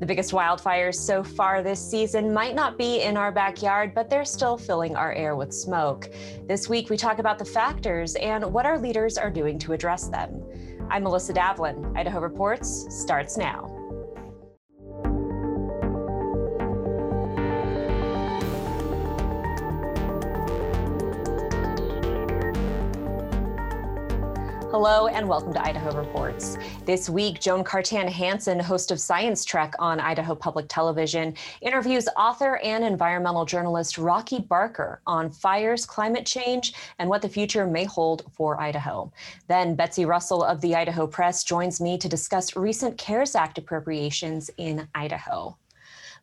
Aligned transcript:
The 0.00 0.06
biggest 0.06 0.32
wildfires 0.32 0.96
so 0.96 1.22
far 1.22 1.62
this 1.62 1.80
season 1.80 2.32
might 2.32 2.54
not 2.54 2.76
be 2.76 3.02
in 3.02 3.16
our 3.16 3.30
backyard, 3.30 3.94
but 3.94 4.10
they're 4.10 4.24
still 4.24 4.56
filling 4.56 4.96
our 4.96 5.12
air 5.12 5.36
with 5.36 5.52
smoke. 5.52 6.10
This 6.48 6.68
week, 6.68 6.90
we 6.90 6.96
talk 6.96 7.20
about 7.20 7.38
the 7.38 7.44
factors 7.44 8.16
and 8.16 8.44
what 8.44 8.66
our 8.66 8.78
leaders 8.78 9.16
are 9.16 9.30
doing 9.30 9.58
to 9.60 9.72
address 9.72 10.08
them. 10.08 10.42
I'm 10.90 11.04
Melissa 11.04 11.32
Davlin. 11.32 11.96
Idaho 11.96 12.20
Reports 12.20 12.86
starts 12.90 13.36
now. 13.36 13.73
Hello 24.74 25.06
and 25.06 25.28
welcome 25.28 25.52
to 25.52 25.64
Idaho 25.64 25.96
Reports. 25.96 26.58
This 26.84 27.08
week, 27.08 27.38
Joan 27.38 27.62
Cartan 27.62 28.08
Hansen, 28.08 28.58
host 28.58 28.90
of 28.90 28.98
Science 28.98 29.44
Trek 29.44 29.72
on 29.78 30.00
Idaho 30.00 30.34
Public 30.34 30.66
Television, 30.68 31.36
interviews 31.60 32.08
author 32.16 32.56
and 32.56 32.82
environmental 32.82 33.44
journalist 33.44 33.98
Rocky 33.98 34.40
Barker 34.40 35.00
on 35.06 35.30
fires, 35.30 35.86
climate 35.86 36.26
change, 36.26 36.74
and 36.98 37.08
what 37.08 37.22
the 37.22 37.28
future 37.28 37.68
may 37.68 37.84
hold 37.84 38.24
for 38.32 38.60
Idaho. 38.60 39.12
Then 39.46 39.76
Betsy 39.76 40.06
Russell 40.06 40.42
of 40.42 40.60
the 40.60 40.74
Idaho 40.74 41.06
Press 41.06 41.44
joins 41.44 41.80
me 41.80 41.96
to 41.96 42.08
discuss 42.08 42.56
recent 42.56 42.98
CARES 42.98 43.36
Act 43.36 43.58
appropriations 43.58 44.50
in 44.56 44.88
Idaho. 44.92 45.56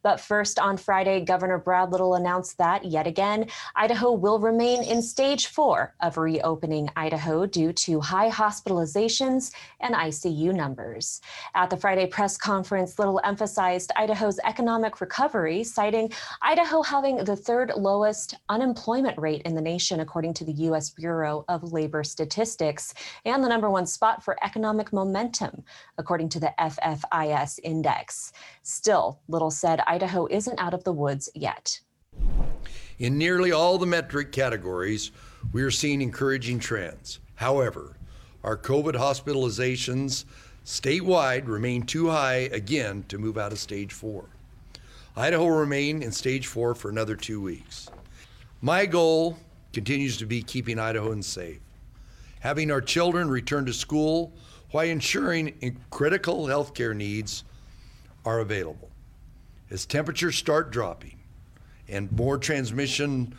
But 0.03 0.19
first, 0.19 0.57
on 0.57 0.77
Friday, 0.77 1.21
Governor 1.21 1.59
Brad 1.59 1.91
Little 1.91 2.15
announced 2.15 2.57
that, 2.57 2.83
yet 2.85 3.05
again, 3.05 3.47
Idaho 3.75 4.11
will 4.11 4.39
remain 4.39 4.83
in 4.83 5.01
stage 5.01 5.47
four 5.47 5.93
of 6.01 6.17
reopening 6.17 6.89
Idaho 6.95 7.45
due 7.45 7.71
to 7.73 7.99
high 7.99 8.29
hospitalizations 8.29 9.51
and 9.79 9.93
ICU 9.93 10.53
numbers. 10.53 11.21
At 11.53 11.69
the 11.69 11.77
Friday 11.77 12.07
press 12.07 12.37
conference, 12.37 12.97
Little 12.97 13.21
emphasized 13.23 13.91
Idaho's 13.95 14.39
economic 14.43 15.01
recovery, 15.01 15.63
citing 15.63 16.11
Idaho 16.41 16.81
having 16.81 17.17
the 17.17 17.35
third 17.35 17.71
lowest 17.75 18.35
unemployment 18.49 19.17
rate 19.19 19.43
in 19.43 19.55
the 19.55 19.61
nation, 19.61 19.99
according 19.99 20.33
to 20.35 20.45
the 20.45 20.53
U.S. 20.53 20.89
Bureau 20.89 21.45
of 21.47 21.71
Labor 21.71 22.03
Statistics, 22.03 22.93
and 23.25 23.43
the 23.43 23.49
number 23.49 23.69
one 23.69 23.85
spot 23.85 24.23
for 24.23 24.37
economic 24.43 24.91
momentum, 24.91 25.63
according 25.97 26.29
to 26.29 26.39
the 26.39 26.53
FFIS 26.59 27.59
index. 27.63 28.33
Still, 28.63 29.19
Little 29.27 29.51
said 29.51 29.81
Idaho 29.91 30.25
isn't 30.27 30.57
out 30.57 30.73
of 30.73 30.85
the 30.85 30.93
woods 30.93 31.27
yet. 31.35 31.81
In 32.97 33.17
nearly 33.17 33.51
all 33.51 33.77
the 33.77 33.85
metric 33.85 34.31
categories, 34.31 35.11
we 35.51 35.63
are 35.63 35.71
seeing 35.71 36.01
encouraging 36.01 36.59
trends. 36.59 37.19
However, 37.35 37.97
our 38.41 38.55
COVID 38.55 38.93
hospitalizations 38.93 40.23
statewide 40.65 41.45
remain 41.45 41.81
too 41.81 42.09
high 42.09 42.47
again 42.53 43.03
to 43.09 43.17
move 43.17 43.37
out 43.37 43.51
of 43.51 43.59
stage 43.59 43.91
four. 43.91 44.23
Idaho 45.17 45.43
will 45.43 45.59
remain 45.59 46.01
in 46.01 46.13
stage 46.13 46.47
four 46.47 46.73
for 46.73 46.89
another 46.89 47.17
two 47.17 47.41
weeks. 47.41 47.89
My 48.61 48.85
goal 48.85 49.37
continues 49.73 50.15
to 50.17 50.25
be 50.25 50.41
keeping 50.41 50.77
Idahoans 50.77 51.25
safe, 51.25 51.59
having 52.39 52.71
our 52.71 52.79
children 52.79 53.29
return 53.29 53.65
to 53.65 53.73
school 53.73 54.31
while 54.69 54.87
ensuring 54.87 55.75
critical 55.89 56.47
health 56.47 56.73
care 56.73 56.93
needs 56.93 57.43
are 58.23 58.39
available 58.39 58.90
as 59.71 59.85
temperatures 59.85 60.35
start 60.35 60.69
dropping 60.69 61.17
and 61.87 62.11
more 62.11 62.37
transmission, 62.37 63.33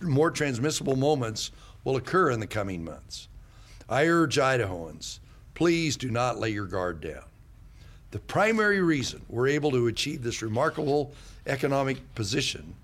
more 0.00 0.30
transmissible 0.30 0.96
moments 0.96 1.50
will 1.84 1.96
occur 1.96 2.30
in 2.30 2.40
the 2.40 2.46
coming 2.46 2.84
months. 2.84 3.28
I 3.88 4.06
urge 4.06 4.36
Idahoans, 4.36 5.18
please 5.54 5.96
do 5.96 6.10
not 6.10 6.38
lay 6.38 6.50
your 6.50 6.66
guard 6.66 7.00
down. 7.00 7.24
The 8.10 8.18
primary 8.20 8.82
reason 8.82 9.22
we're 9.28 9.48
able 9.48 9.70
to 9.72 9.86
achieve 9.86 10.22
this 10.22 10.42
remarkable 10.42 11.12
economic 11.46 12.14
position 12.14 12.74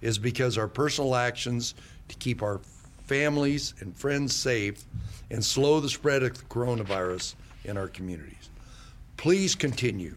is 0.00 0.18
because 0.18 0.56
our 0.56 0.68
personal 0.68 1.14
actions 1.14 1.74
to 2.08 2.16
keep 2.16 2.42
our 2.42 2.60
families 3.06 3.74
and 3.80 3.94
friends 3.94 4.34
safe 4.34 4.84
and 5.30 5.44
slow 5.44 5.80
the 5.80 5.88
spread 5.88 6.22
of 6.22 6.36
the 6.36 6.44
coronavirus 6.44 7.34
in 7.64 7.76
our 7.76 7.88
communities. 7.88 8.48
Please 9.16 9.54
continue. 9.54 10.14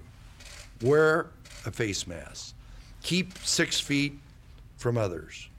Wear 0.82 1.28
a 1.66 1.72
face 1.72 2.08
mask. 2.08 2.56
Keep 3.04 3.38
six 3.40 3.80
feet 3.80 4.18
from 4.78 4.98
others. 4.98 5.50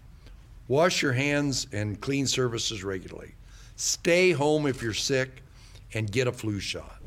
Wash 0.68 1.02
your 1.02 1.12
hands 1.12 1.66
and 1.72 2.00
clean 2.00 2.26
surfaces 2.26 2.84
regularly. 2.84 3.34
Stay 3.76 4.30
home 4.30 4.66
if 4.66 4.82
you're 4.82 4.94
sick 4.94 5.42
and 5.94 6.10
get 6.10 6.26
a 6.26 6.32
flu 6.32 6.60
shot. 6.60 7.00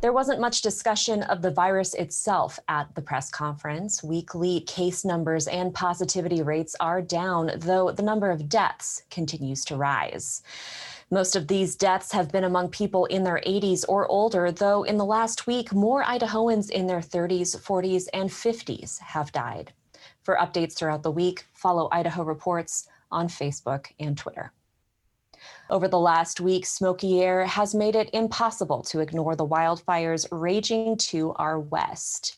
There 0.00 0.12
wasn't 0.12 0.40
much 0.40 0.62
discussion 0.62 1.22
of 1.24 1.42
the 1.42 1.50
virus 1.50 1.94
itself 1.94 2.58
at 2.68 2.92
the 2.96 3.02
press 3.02 3.30
conference. 3.30 4.02
Weekly 4.02 4.60
case 4.62 5.04
numbers 5.04 5.46
and 5.46 5.72
positivity 5.72 6.42
rates 6.42 6.74
are 6.80 7.00
down, 7.00 7.52
though 7.58 7.92
the 7.92 8.02
number 8.02 8.30
of 8.30 8.48
deaths 8.48 9.02
continues 9.10 9.64
to 9.66 9.76
rise. 9.76 10.42
Most 11.12 11.36
of 11.36 11.46
these 11.46 11.76
deaths 11.76 12.10
have 12.12 12.32
been 12.32 12.44
among 12.44 12.70
people 12.70 13.04
in 13.04 13.22
their 13.22 13.42
80s 13.46 13.84
or 13.86 14.10
older, 14.10 14.50
though 14.50 14.82
in 14.84 14.96
the 14.96 15.04
last 15.04 15.46
week, 15.46 15.74
more 15.74 16.02
Idahoans 16.02 16.70
in 16.70 16.86
their 16.86 17.02
30s, 17.02 17.54
40s, 17.54 18.08
and 18.14 18.30
50s 18.30 18.98
have 18.98 19.30
died. 19.30 19.74
For 20.22 20.36
updates 20.36 20.72
throughout 20.72 21.02
the 21.02 21.10
week, 21.10 21.44
follow 21.52 21.90
Idaho 21.92 22.22
Reports 22.22 22.88
on 23.10 23.28
Facebook 23.28 23.88
and 24.00 24.16
Twitter. 24.16 24.54
Over 25.72 25.88
the 25.88 25.98
last 25.98 26.38
week, 26.38 26.66
smoky 26.66 27.22
air 27.22 27.46
has 27.46 27.74
made 27.74 27.96
it 27.96 28.10
impossible 28.12 28.82
to 28.82 29.00
ignore 29.00 29.34
the 29.34 29.46
wildfires 29.46 30.28
raging 30.30 30.98
to 30.98 31.32
our 31.36 31.58
west. 31.60 32.36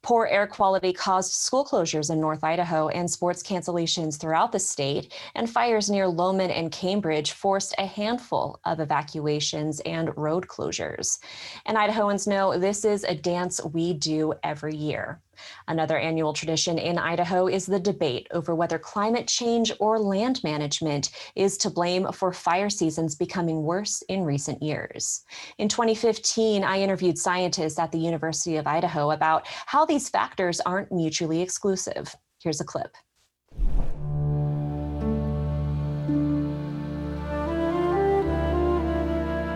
Poor 0.00 0.24
air 0.24 0.46
quality 0.46 0.94
caused 0.94 1.34
school 1.34 1.62
closures 1.62 2.10
in 2.10 2.18
North 2.18 2.42
Idaho 2.42 2.88
and 2.88 3.10
sports 3.10 3.42
cancellations 3.42 4.18
throughout 4.18 4.50
the 4.50 4.58
state, 4.58 5.12
and 5.34 5.50
fires 5.50 5.90
near 5.90 6.08
Lowman 6.08 6.50
and 6.50 6.72
Cambridge 6.72 7.32
forced 7.32 7.74
a 7.76 7.84
handful 7.84 8.58
of 8.64 8.80
evacuations 8.80 9.80
and 9.80 10.16
road 10.16 10.48
closures. 10.48 11.18
And 11.66 11.76
Idahoans 11.76 12.26
know 12.26 12.58
this 12.58 12.86
is 12.86 13.04
a 13.04 13.14
dance 13.14 13.62
we 13.62 13.92
do 13.92 14.32
every 14.42 14.74
year. 14.74 15.20
Another 15.68 15.98
annual 15.98 16.32
tradition 16.32 16.78
in 16.78 16.98
Idaho 16.98 17.46
is 17.46 17.66
the 17.66 17.80
debate 17.80 18.26
over 18.32 18.54
whether 18.54 18.78
climate 18.78 19.26
change 19.26 19.72
or 19.80 19.98
land 19.98 20.40
management 20.42 21.10
is 21.36 21.56
to 21.58 21.70
blame 21.70 22.10
for 22.12 22.32
fire 22.32 22.70
seasons 22.70 23.14
becoming 23.14 23.62
worse 23.62 24.02
in 24.08 24.24
recent 24.24 24.62
years. 24.62 25.22
In 25.58 25.68
2015, 25.68 26.64
I 26.64 26.80
interviewed 26.80 27.18
scientists 27.18 27.78
at 27.78 27.92
the 27.92 27.98
University 27.98 28.56
of 28.56 28.66
Idaho 28.66 29.10
about 29.10 29.46
how 29.66 29.84
these 29.84 30.08
factors 30.08 30.60
aren't 30.60 30.92
mutually 30.92 31.42
exclusive. 31.42 32.14
Here's 32.42 32.60
a 32.60 32.64
clip. 32.64 32.96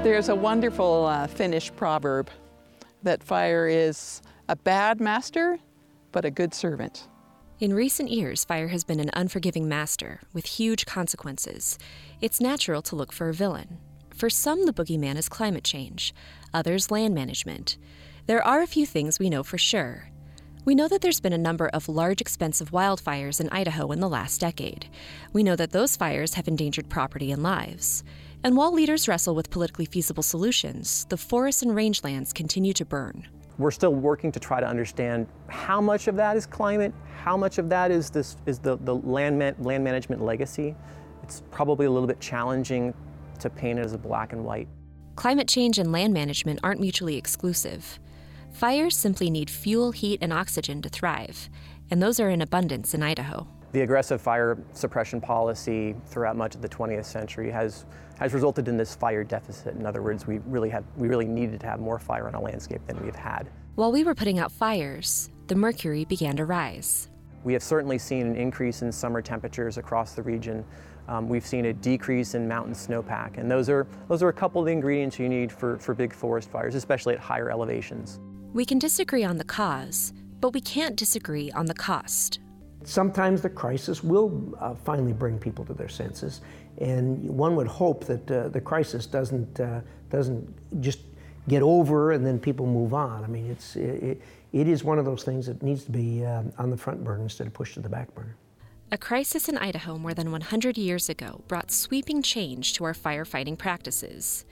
There's 0.05 0.29
a 0.29 0.35
wonderful 0.35 1.07
uh, 1.07 1.27
Finnish 1.27 1.75
proverb 1.77 2.29
that 3.05 3.23
fire 3.23 3.67
is 3.67 4.21
a 4.51 4.57
bad 4.57 5.01
master, 5.01 5.59
but 6.15 6.25
a 6.25 6.31
good 6.31 6.55
servant. 6.55 7.09
In 7.59 7.75
recent 7.75 8.09
years, 8.09 8.45
fire 8.45 8.69
has 8.69 8.85
been 8.85 9.01
an 9.01 9.11
unforgiving 9.15 9.69
master 9.69 10.21
with 10.33 10.47
huge 10.47 10.87
consequences. 10.87 11.77
It's 12.21 12.41
natural 12.41 12.83
to 12.83 12.97
look 12.97 13.13
for 13.13 13.29
a 13.29 13.35
villain. 13.35 13.79
For 14.15 14.31
some, 14.31 14.65
the 14.65 14.73
boogeyman 14.73 15.17
is 15.17 15.29
climate 15.29 15.65
change, 15.65 16.15
others, 16.55 16.93
land 16.93 17.15
management. 17.15 17.79
There 18.27 18.43
are 18.47 18.63
a 18.63 18.67
few 18.67 18.87
things 18.87 19.19
we 19.19 19.29
know 19.29 19.43
for 19.43 19.59
sure. 19.59 20.11
We 20.65 20.77
know 20.77 20.87
that 20.87 21.01
there's 21.01 21.21
been 21.21 21.33
a 21.33 21.39
number 21.39 21.69
of 21.69 21.89
large, 21.89 22.21
expensive 22.21 22.71
wildfires 22.71 23.41
in 23.41 23.51
Idaho 23.51 23.91
in 23.91 23.99
the 23.99 24.09
last 24.09 24.41
decade. 24.41 24.89
We 25.33 25.43
know 25.43 25.57
that 25.57 25.73
those 25.73 25.97
fires 25.97 26.35
have 26.35 26.49
endangered 26.49 26.89
property 26.89 27.33
and 27.33 27.43
lives. 27.43 28.05
And 28.45 28.57
while 28.57 28.73
leaders 28.73 29.09
wrestle 29.09 29.35
with 29.35 29.51
politically 29.51 29.85
feasible 29.85 30.23
solutions, 30.23 31.07
the 31.09 31.17
forests 31.17 31.63
and 31.63 31.73
rangelands 31.73 32.33
continue 32.33 32.73
to 32.75 32.85
burn. 32.85 33.29
We're 33.57 33.71
still 33.71 33.95
working 33.95 34.33
to 34.33 34.41
try 34.41 34.61
to 34.61 34.67
understand 34.67 35.29
how 35.49 35.81
much 35.81 36.09
of 36.09 36.17
that 36.17 36.37
is 36.37 36.45
climate, 36.45 36.93
how 37.23 37.37
much 37.37 37.59
of 37.59 37.69
that 37.69 37.91
is 37.91 38.11
this 38.11 38.37
is 38.47 38.59
the, 38.59 38.77
the 38.79 38.97
land, 38.97 39.39
man, 39.39 39.55
land 39.61 39.85
management 39.85 40.23
legacy. 40.23 40.75
It's 41.23 41.43
probably 41.51 41.87
a 41.87 41.91
little 41.91 42.09
bit 42.09 42.21
challenging 42.21 42.93
to 43.39 43.49
paint 43.51 43.79
it 43.79 43.85
as 43.85 43.93
a 43.93 43.99
black 43.99 44.33
and 44.33 44.45
white. 44.45 44.69
Climate 45.17 45.47
change 45.47 45.79
and 45.79 45.93
land 45.93 46.13
management 46.13 46.59
aren't 46.65 46.81
mutually 46.81 47.17
exclusive. 47.17 48.01
Fires 48.53 48.97
simply 48.97 49.31
need 49.31 49.49
fuel, 49.49 49.93
heat, 49.93 50.19
and 50.21 50.33
oxygen 50.33 50.83
to 50.83 50.89
thrive, 50.89 51.49
and 51.91 52.03
those 52.03 52.19
are 52.19 52.31
in 52.31 52.43
abundance 52.43 52.95
in 52.95 53.03
Idaho. 53.03 53.47
The 53.73 53.81
aggressive 53.83 54.21
fire 54.21 54.59
suppression 54.73 55.21
policy 55.21 55.95
throughout 56.07 56.37
much 56.37 56.55
of 56.55 56.63
the 56.63 56.69
20th 56.69 57.05
century 57.05 57.51
has 57.51 57.87
has 58.19 58.33
resulted 58.35 58.69
in 58.69 58.77
this 58.77 58.95
fire 58.95 59.25
deficit. 59.25 59.75
In 59.75 59.87
other 59.87 60.03
words, 60.03 60.27
we 60.27 60.39
really 60.47 60.71
had 60.71 60.85
we 60.97 61.09
really 61.09 61.27
needed 61.27 61.61
to 61.61 61.67
have 61.67 61.81
more 61.81 61.99
fire 61.99 62.27
on 62.29 62.35
a 62.35 62.41
landscape 62.41 62.81
than 62.87 63.03
we've 63.05 63.15
had. 63.15 63.49
While 63.75 63.93
we 63.93 64.05
were 64.05 64.15
putting 64.15 64.39
out 64.39 64.53
fires, 64.53 65.31
the 65.49 65.55
mercury 65.55 66.05
began 66.05 66.37
to 66.37 66.45
rise. 66.45 67.11
We 67.43 67.53
have 67.53 67.63
certainly 67.63 67.99
seen 67.99 68.27
an 68.27 68.37
increase 68.37 68.83
in 68.83 68.91
summer 68.91 69.21
temperatures 69.21 69.77
across 69.77 70.15
the 70.15 70.23
region. 70.23 70.65
Um, 71.09 71.29
we've 71.29 71.45
seen 71.45 71.67
a 71.67 71.73
decrease 71.73 72.35
in 72.35 72.49
mountain 72.49 72.73
snowpack, 72.73 73.37
and 73.37 73.51
those 73.51 73.69
are 73.69 73.87
those 74.09 74.23
are 74.23 74.29
a 74.29 74.33
couple 74.33 74.61
of 74.61 74.67
the 74.67 74.73
ingredients 74.73 75.19
you 75.19 75.29
need 75.29 75.53
for, 75.53 75.79
for 75.79 75.95
big 75.95 76.15
forest 76.15 76.51
fires, 76.51 76.75
especially 76.75 77.15
at 77.15 77.21
higher 77.21 77.51
elevations. 77.51 78.21
We 78.55 78.65
can 78.65 78.79
disagree 78.79 79.25
on 79.25 79.37
the 79.37 79.45
cause, 79.45 80.13
but 80.41 80.55
we 80.55 80.61
can't 80.61 80.97
disagree 80.97 81.51
on 81.51 81.67
the 81.67 81.75
cost. 81.75 82.39
Sometimes 82.85 83.41
the 83.41 83.51
crisis 83.51 84.05
will 84.05 84.55
uh, 84.61 84.75
finally 84.75 85.13
bring 85.13 85.39
people 85.39 85.65
to 85.65 85.75
their 85.75 85.89
senses, 85.89 86.41
and 86.79 87.29
one 87.29 87.57
would 87.57 87.67
hope 87.67 88.05
that 88.05 88.31
uh, 88.31 88.49
the 88.49 88.61
crisis 88.61 89.07
doesn't 89.07 89.61
uh, 89.61 89.81
doesn't 90.11 90.81
just 90.81 91.01
get 91.49 91.63
over 91.63 92.13
and 92.13 92.25
then 92.25 92.39
people 92.39 92.67
move 92.67 92.95
on. 92.95 93.25
I 93.25 93.27
mean, 93.27 93.51
it's 93.51 93.77
it, 93.77 94.21
it 94.53 94.69
is 94.69 94.85
one 94.85 94.99
of 94.99 95.05
those 95.05 95.25
things 95.25 95.47
that 95.47 95.63
needs 95.63 95.85
to 95.85 95.91
be 95.91 96.25
um, 96.25 96.53
on 96.59 96.71
the 96.71 96.77
front 96.77 97.03
burner 97.03 97.23
instead 97.23 97.47
of 97.47 97.53
pushed 97.53 97.75
to 97.75 97.81
the 97.81 97.89
back 97.89 98.15
burner. 98.15 98.37
A 98.93 98.99
crisis 98.99 99.49
in 99.49 99.59
Idaho 99.59 99.99
more 99.99 100.15
than 100.15 100.31
100 100.31 100.79
years 100.79 101.09
ago 101.09 101.43
brought 101.49 101.71
sweeping 101.71 102.23
change 102.23 102.75
to 102.75 102.85
our 102.85 102.93
firefighting 102.93 103.59
practices. 103.59 104.45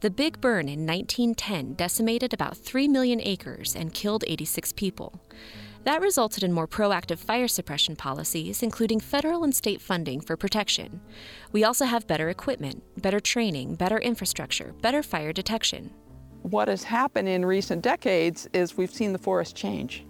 The 0.00 0.10
Big 0.10 0.40
Burn 0.40 0.68
in 0.68 0.86
1910 0.86 1.74
decimated 1.74 2.32
about 2.32 2.56
3 2.56 2.88
million 2.88 3.20
acres 3.22 3.76
and 3.76 3.92
killed 3.92 4.24
86 4.26 4.72
people. 4.72 5.20
That 5.84 6.00
resulted 6.00 6.44
in 6.44 6.52
more 6.52 6.68
proactive 6.68 7.18
fire 7.18 7.48
suppression 7.48 7.96
policies, 7.96 8.62
including 8.62 9.00
federal 9.00 9.42
and 9.42 9.52
state 9.52 9.80
funding 9.80 10.20
for 10.20 10.36
protection. 10.36 11.00
We 11.50 11.64
also 11.64 11.86
have 11.86 12.06
better 12.06 12.28
equipment, 12.28 12.84
better 13.02 13.18
training, 13.18 13.74
better 13.74 13.98
infrastructure, 13.98 14.74
better 14.80 15.02
fire 15.02 15.32
detection. 15.32 15.92
What 16.42 16.68
has 16.68 16.84
happened 16.84 17.28
in 17.28 17.44
recent 17.44 17.82
decades 17.82 18.48
is 18.52 18.76
we've 18.76 18.94
seen 18.94 19.12
the 19.12 19.18
forest 19.18 19.56
change. 19.56 20.04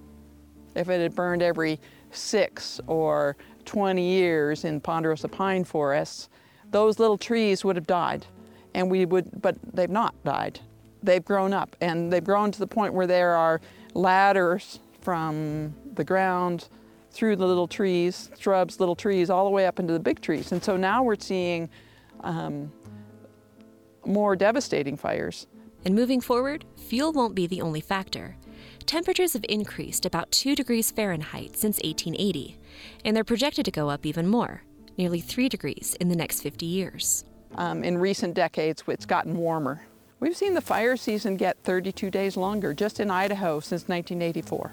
If 0.75 0.91
it 0.91 1.01
had 1.01 1.15
burned 1.15 1.43
every 1.43 1.81
six 2.11 2.79
or 2.87 3.39
20 3.65 4.03
years 4.03 4.65
in 4.65 4.79
ponderosa 4.79 5.29
pine 5.29 5.65
forests, 5.65 6.29
those 6.71 6.99
little 6.99 7.19
trees 7.19 7.65
would 7.65 7.77
have 7.77 7.87
died. 7.87 8.27
And 8.75 8.91
we 8.91 9.07
would, 9.07 9.41
but 9.41 9.57
they've 9.73 9.89
not 9.89 10.15
died. 10.23 10.61
They've 11.03 11.25
grown 11.25 11.55
up 11.55 11.77
and 11.81 12.13
they've 12.13 12.23
grown 12.23 12.53
to 12.53 12.59
the 12.59 12.67
point 12.67 12.93
where 12.93 13.07
there 13.07 13.35
are 13.35 13.61
ladders 13.95 14.81
from 15.03 15.75
the 15.95 16.05
ground 16.05 16.69
through 17.11 17.37
the 17.37 17.47
little 17.47 17.69
trees, 17.69 18.31
shrubs, 18.39 18.81
little 18.81 18.97
trees, 18.97 19.29
all 19.29 19.45
the 19.45 19.51
way 19.51 19.67
up 19.67 19.79
into 19.79 19.93
the 19.93 20.01
big 20.01 20.21
trees. 20.21 20.51
And 20.53 20.63
so 20.63 20.77
now 20.77 21.03
we're 21.03 21.17
seeing 21.19 21.69
um, 22.21 22.73
more 24.07 24.35
devastating 24.35 24.97
fires. 24.97 25.47
And 25.85 25.95
moving 25.95 26.21
forward, 26.21 26.65
fuel 26.77 27.13
won't 27.13 27.35
be 27.35 27.47
the 27.47 27.61
only 27.61 27.81
factor. 27.81 28.37
Temperatures 28.87 29.33
have 29.35 29.45
increased 29.49 30.07
about 30.07 30.31
2 30.31 30.55
degrees 30.55 30.91
Fahrenheit 30.91 31.57
since 31.57 31.77
1880, 31.79 32.59
and 33.05 33.17
they're 33.17 33.25
projected 33.25 33.65
to 33.65 33.71
go 33.71 33.89
up 33.89 34.07
even 34.07 34.27
more, 34.29 34.63
nearly 34.97 35.21
3 35.21 35.49
degrees 35.49 35.97
in 36.01 36.09
the 36.09 36.17
next 36.17 36.41
50 36.41 36.67
years. 36.67 37.25
Um, 37.57 37.85
in 37.85 37.99
recent 37.99 38.35
decades, 38.35 38.83
it's 38.87 39.07
gotten 39.07 39.37
warmer. 39.37 39.83
We've 40.21 40.37
seen 40.37 40.55
the 40.55 40.61
fire 40.61 40.97
season 40.97 41.37
get 41.37 41.59
32 41.65 42.11
days 42.11 42.37
longer 42.37 42.75
just 42.75 43.01
in 43.01 43.11
Idaho 43.11 43.61
since 43.61 43.89
1984. 43.89 44.73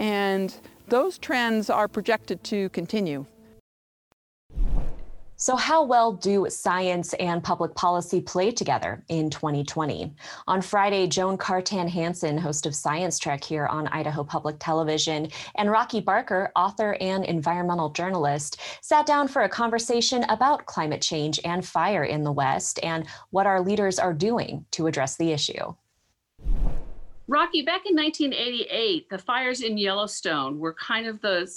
And 0.00 0.54
those 0.88 1.18
trends 1.18 1.68
are 1.68 1.86
projected 1.86 2.42
to 2.44 2.70
continue. 2.70 3.26
So, 5.36 5.56
how 5.56 5.84
well 5.84 6.12
do 6.12 6.46
science 6.48 7.12
and 7.14 7.44
public 7.44 7.74
policy 7.74 8.22
play 8.22 8.50
together 8.50 9.04
in 9.10 9.28
2020? 9.28 10.14
On 10.46 10.62
Friday, 10.62 11.06
Joan 11.06 11.36
Cartan 11.36 11.86
Hansen, 11.86 12.38
host 12.38 12.64
of 12.64 12.74
Science 12.74 13.18
Trek 13.18 13.44
here 13.44 13.66
on 13.66 13.88
Idaho 13.88 14.24
Public 14.24 14.56
Television, 14.58 15.28
and 15.56 15.70
Rocky 15.70 16.00
Barker, 16.00 16.50
author 16.56 16.96
and 16.98 17.26
environmental 17.26 17.90
journalist, 17.90 18.58
sat 18.80 19.04
down 19.04 19.28
for 19.28 19.42
a 19.42 19.50
conversation 19.50 20.24
about 20.30 20.64
climate 20.64 21.02
change 21.02 21.38
and 21.44 21.62
fire 21.62 22.04
in 22.04 22.24
the 22.24 22.32
West 22.32 22.80
and 22.82 23.06
what 23.30 23.46
our 23.46 23.60
leaders 23.60 23.98
are 23.98 24.14
doing 24.14 24.64
to 24.70 24.86
address 24.86 25.16
the 25.16 25.32
issue. 25.32 25.74
Rocky, 27.30 27.62
back 27.62 27.82
in 27.86 27.94
1988, 27.94 29.08
the 29.08 29.18
fires 29.18 29.60
in 29.60 29.78
Yellowstone 29.78 30.58
were 30.58 30.74
kind 30.74 31.06
of 31.06 31.20
the 31.20 31.48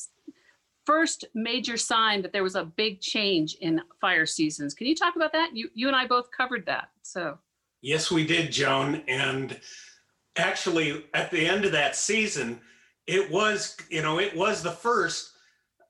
first 0.86 1.26
major 1.34 1.78
sign 1.78 2.22
that 2.22 2.32
there 2.32 2.44
was 2.44 2.56
a 2.56 2.64
big 2.64 3.02
change 3.02 3.56
in 3.56 3.82
fire 4.00 4.28
seasons. 4.28 4.76
Can 4.76 4.86
you 4.86 4.96
talk 4.96 5.16
about 5.16 5.32
that? 5.32 5.56
You 5.56 5.70
you 5.74 5.88
and 5.88 5.96
I 5.96 6.06
both 6.06 6.30
covered 6.30 6.68
that. 6.68 6.90
So 7.02 7.40
Yes, 7.82 8.12
we 8.12 8.24
did, 8.24 8.52
Joan. 8.52 9.02
And 9.08 9.60
actually 10.38 11.06
at 11.16 11.32
the 11.32 11.48
end 11.48 11.66
of 11.66 11.72
that 11.72 11.96
season, 11.96 12.62
it 13.08 13.32
was, 13.32 13.76
you 13.90 14.04
know, 14.04 14.20
it 14.20 14.36
was 14.36 14.62
the 14.62 14.72
first 14.72 15.32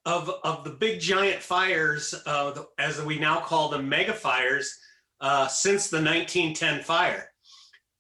of 0.06 0.30
of 0.46 0.64
the 0.64 0.70
big 0.70 1.02
giant 1.02 1.44
fires, 1.44 2.16
uh, 2.26 2.64
as 2.80 3.02
we 3.02 3.20
now 3.20 3.42
call 3.42 3.68
them 3.68 3.90
mega 3.90 4.14
fires, 4.14 4.80
uh, 5.20 5.48
since 5.50 5.90
the 5.90 5.98
1910 5.98 6.84
fire. 6.84 7.32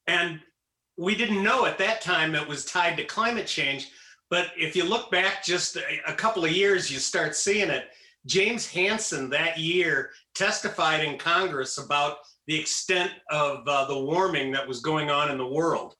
And 0.07 0.39
we 0.97 1.15
didn't 1.15 1.43
know 1.43 1.65
at 1.65 1.77
that 1.77 2.01
time 2.01 2.35
it 2.35 2.47
was 2.47 2.65
tied 2.65 2.97
to 2.97 3.03
climate 3.03 3.47
change 3.47 3.91
but 4.33 4.47
if 4.57 4.75
you 4.75 4.83
look 4.83 5.11
back 5.11 5.43
just 5.43 5.77
a, 6.07 6.13
couple 6.13 6.43
of 6.43 6.51
years, 6.51 6.91
you 6.91 6.97
start 6.97 7.35
seeing 7.35 7.69
it. 7.69 7.89
James 8.25 8.65
Hansen 8.65 9.29
that 9.29 9.59
year 9.59 10.09
testified 10.33 11.03
in 11.03 11.19
Congress 11.19 11.77
about 11.77 12.17
the 12.47 12.59
extent 12.59 13.11
of 13.29 13.59
uh, 13.67 13.85
the 13.85 13.99
warming 14.03 14.51
that 14.51 14.67
was 14.67 14.79
going 14.79 15.11
on 15.11 15.29
in 15.29 15.37
the 15.37 15.45
world, 15.45 15.93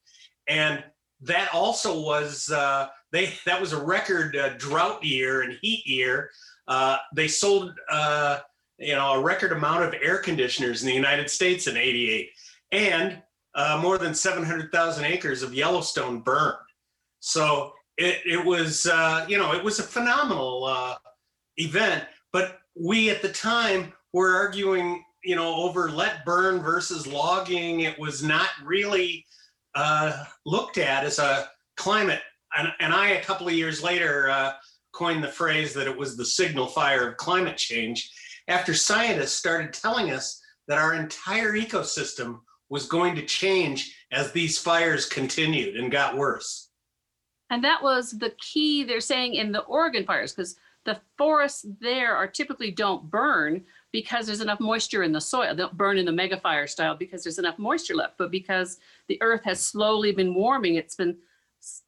and 0.48 0.84
that 1.22 1.48
also 1.54 2.02
was 2.02 2.50
uh, 2.50 2.88
they 3.12 3.34
that 3.46 3.62
was 3.62 3.72
a 3.72 3.84
record 3.84 4.36
uh, 4.36 4.58
drought 4.58 5.04
year 5.04 5.44
and 5.44 5.60
heat 5.62 5.86
year. 5.86 6.32
Uh, 6.68 6.98
they 7.16 7.28
sold 7.28 7.74
uh, 7.92 8.40
you 8.80 8.96
know 8.96 9.14
a 9.14 9.22
record 9.22 9.52
amount 9.52 9.84
of 9.84 9.94
air 10.02 10.18
conditioners 10.18 10.82
in 10.82 10.88
the 10.88 10.96
United 10.96 11.30
States 11.30 11.68
in 11.68 11.78
'88, 11.78 12.30
and 12.72 13.22
uh, 13.56 13.80
more 13.82 13.98
than 13.98 14.14
700,000 14.14 15.06
acres 15.06 15.44
of 15.44 15.54
Yellowstone 15.54 16.22
burned. 16.22 16.58
So 17.20 17.74
it, 17.98 18.20
it 18.26 18.44
was 18.44 18.86
uh, 18.86 19.26
you 19.28 19.38
know 19.38 19.54
it 19.54 19.64
was 19.64 19.80
a 19.80 19.84
phenomenal 19.84 20.66
uh, 20.66 20.96
event 21.58 22.04
but 22.32 22.60
we 22.76 23.10
at 23.10 23.22
the 23.22 23.30
time 23.30 23.94
were 24.14 24.36
arguing 24.36 25.04
you 25.24 25.36
know 25.36 25.54
over 25.56 25.90
let 25.92 26.26
burn 26.26 26.62
versus 26.62 27.06
logging 27.06 27.82
it 27.82 27.98
was 28.00 28.24
not 28.24 28.50
really 28.64 29.26
uh, 29.76 30.26
looked 30.46 30.78
at 30.78 31.04
as 31.04 31.20
a 31.20 31.50
climate 31.78 32.22
and, 32.58 32.70
and 32.80 32.94
i 32.94 33.10
a 33.10 33.24
couple 33.24 33.48
of 33.48 33.54
years 33.54 33.84
later 33.84 34.30
uh, 34.30 34.54
coined 34.92 35.24
the 35.24 35.28
phrase 35.28 35.74
that 35.74 35.88
it 35.88 35.98
was 35.98 36.18
the 36.18 36.26
signal 36.26 36.68
fire 36.68 37.10
of 37.10 37.18
climate 37.18 37.58
change 37.58 38.12
after 38.48 38.74
scientists 38.74 39.34
started 39.34 39.74
telling 39.74 40.12
us 40.12 40.42
that 40.68 40.78
our 40.78 40.94
entire 40.94 41.54
ecosystem 41.54 42.40
was 42.74 42.86
going 42.88 43.16
to 43.16 43.26
change 43.26 43.96
as 44.12 44.32
these 44.32 44.58
fires 44.58 45.06
continued 45.06 45.78
and 45.78 45.92
got 45.92 46.18
worse 46.18 46.70
and 47.54 47.64
that 47.64 47.84
was 47.84 48.12
the 48.12 48.32
key 48.40 48.84
they're 48.84 49.00
saying 49.00 49.36
in 49.36 49.52
the 49.52 49.62
Oregon 49.62 50.06
fires, 50.06 50.34
because 50.34 50.56
the 50.86 51.00
forests 51.20 51.68
there 51.80 52.16
are 52.16 52.26
typically 52.26 52.72
don't 52.72 53.12
burn 53.12 53.64
because 53.92 54.26
there's 54.26 54.42
enough 54.42 54.60
moisture 54.60 55.04
in 55.04 55.12
the 55.12 55.22
soil. 55.22 55.54
They 55.54 55.62
don't 55.62 55.78
burn 55.78 56.00
in 56.00 56.06
the 56.06 56.12
mega 56.12 56.40
fire 56.40 56.66
style 56.66 56.96
because 56.96 57.24
there's 57.24 57.38
enough 57.38 57.60
moisture 57.60 57.94
left, 57.94 58.18
but 58.18 58.32
because 58.32 58.80
the 59.08 59.22
earth 59.22 59.44
has 59.44 59.64
slowly 59.64 60.12
been 60.12 60.34
warming, 60.34 60.76
it's 60.76 60.96
been 60.96 61.16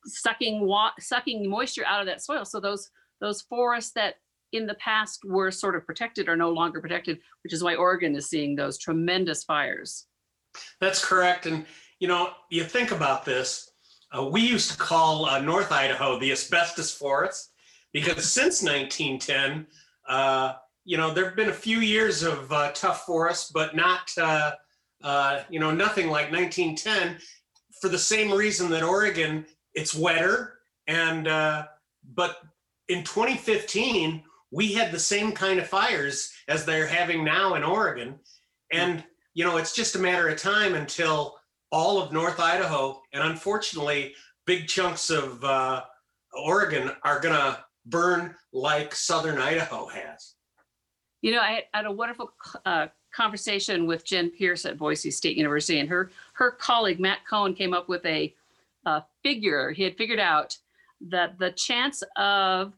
sucking 0.06 0.68
wa- 0.68 0.94
sucking 1.00 1.50
moisture 1.50 1.84
out 1.86 2.00
of 2.00 2.06
that 2.06 2.22
soil. 2.22 2.46
So 2.46 2.60
those 2.60 2.92
those 3.20 3.42
forests 3.42 3.92
that 3.94 4.18
in 4.52 4.68
the 4.68 4.76
past 4.76 5.26
were 5.26 5.50
sort 5.50 5.76
of 5.76 5.84
protected 5.88 6.30
are 6.30 6.38
no 6.38 6.52
longer 6.52 6.80
protected, 6.80 7.20
which 7.44 7.54
is 7.54 7.64
why 7.64 7.74
Oregon 7.74 8.16
is 8.16 8.30
seeing 8.30 8.56
those 8.56 8.78
tremendous 8.78 9.44
fires. 9.44 10.06
That's 10.80 11.04
correct. 11.04 11.46
And 11.46 11.66
you 12.00 12.08
know, 12.08 12.32
you 12.50 12.64
think 12.64 12.92
about 12.92 13.26
this, 13.26 13.72
uh, 14.16 14.26
we 14.26 14.42
used 14.42 14.72
to 14.72 14.78
call 14.78 15.26
uh, 15.26 15.40
North 15.40 15.72
Idaho 15.72 16.20
the 16.20 16.32
asbestos 16.32 16.94
forest 16.94 17.52
because 17.94 18.32
since 18.32 18.62
1910, 18.62 19.66
uh, 20.08 20.54
you 20.84 20.98
know, 20.98 21.14
there 21.14 21.26
have 21.26 21.36
been 21.36 21.50
a 21.50 21.54
few 21.54 21.80
years 21.80 22.24
of 22.24 22.52
uh, 22.52 22.72
tough 22.74 23.06
forests, 23.06 23.52
but 23.52 23.76
not, 23.76 24.12
uh, 24.18 24.52
uh, 25.04 25.42
you 25.50 25.60
know, 25.60 25.72
nothing 25.72 26.08
like 26.08 26.32
1910 26.32 27.18
for 27.82 27.90
the 27.90 27.98
same 27.98 28.32
reason 28.32 28.70
that 28.70 28.84
Oregon, 28.84 29.46
it's 29.74 29.96
wetter. 29.96 30.60
And, 30.88 31.26
but 32.14 32.38
in 32.88 33.04
2015, 33.04 34.24
we 34.52 34.74
had 34.74 34.92
the 34.92 35.00
same 35.00 35.32
kind 35.32 35.60
of 35.60 35.68
fires 35.68 36.32
as 36.48 36.66
they're 36.66 36.88
having 36.88 37.24
now 37.24 37.56
in 37.56 37.64
Oregon. 37.64 38.20
And, 38.72 39.04
you 39.36 39.44
know, 39.44 39.58
it's 39.58 39.74
just 39.74 39.96
a 39.96 40.00
matter 40.00 40.30
of 40.30 40.38
time 40.38 40.74
until 40.74 41.36
all 41.72 42.02
of 42.02 42.12
North 42.12 42.40
Idaho, 42.40 43.02
and 43.14 43.22
unfortunately, 43.22 44.16
big 44.46 44.68
chunks 44.68 45.10
of 45.10 45.44
uh, 45.44 45.84
Oregon 46.34 46.92
are 47.04 47.20
going 47.20 47.36
to 47.36 47.60
burn 47.86 48.34
like 48.54 48.96
Southern 48.96 49.38
Idaho 49.38 49.88
has. 49.88 50.36
You 51.22 51.34
know, 51.34 51.42
I 51.42 51.64
had 51.74 51.86
a 51.86 51.92
wonderful 51.92 52.32
uh, 52.66 52.88
conversation 53.14 53.86
with 53.86 54.06
Jen 54.06 54.30
Pierce 54.30 54.66
at 54.66 54.78
Boise 54.78 55.12
State 55.12 55.36
University, 55.36 55.80
and 55.80 55.90
her 55.90 56.12
her 56.34 56.52
colleague 56.52 57.00
Matt 57.00 57.20
Kohn 57.30 57.54
came 57.54 57.74
up 57.74 57.90
with 57.90 58.06
a, 58.06 58.34
a 58.86 59.04
figure. 59.22 59.72
He 59.72 59.84
had 59.84 59.98
figured 59.98 60.20
out 60.20 60.58
that 61.10 61.38
the 61.40 61.52
chance 61.52 62.04
of 62.16 62.74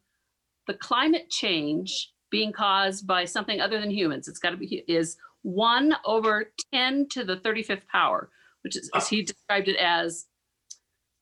the 0.65 0.73
climate 0.73 1.29
change 1.29 2.13
being 2.31 2.51
caused 2.51 3.05
by 3.05 3.25
something 3.25 3.61
other 3.61 3.79
than 3.79 3.91
humans, 3.91 4.27
it's 4.27 4.39
got 4.39 4.51
to 4.51 4.57
be 4.57 4.83
is 4.87 5.17
one 5.47 5.95
over 6.03 6.51
10 6.73 7.07
to 7.07 7.23
the 7.23 7.37
35th 7.37 7.87
power, 7.87 8.29
which 8.63 8.75
is, 8.75 8.89
as 8.93 9.07
he 9.07 9.21
described 9.21 9.69
it 9.69 9.77
as 9.77 10.25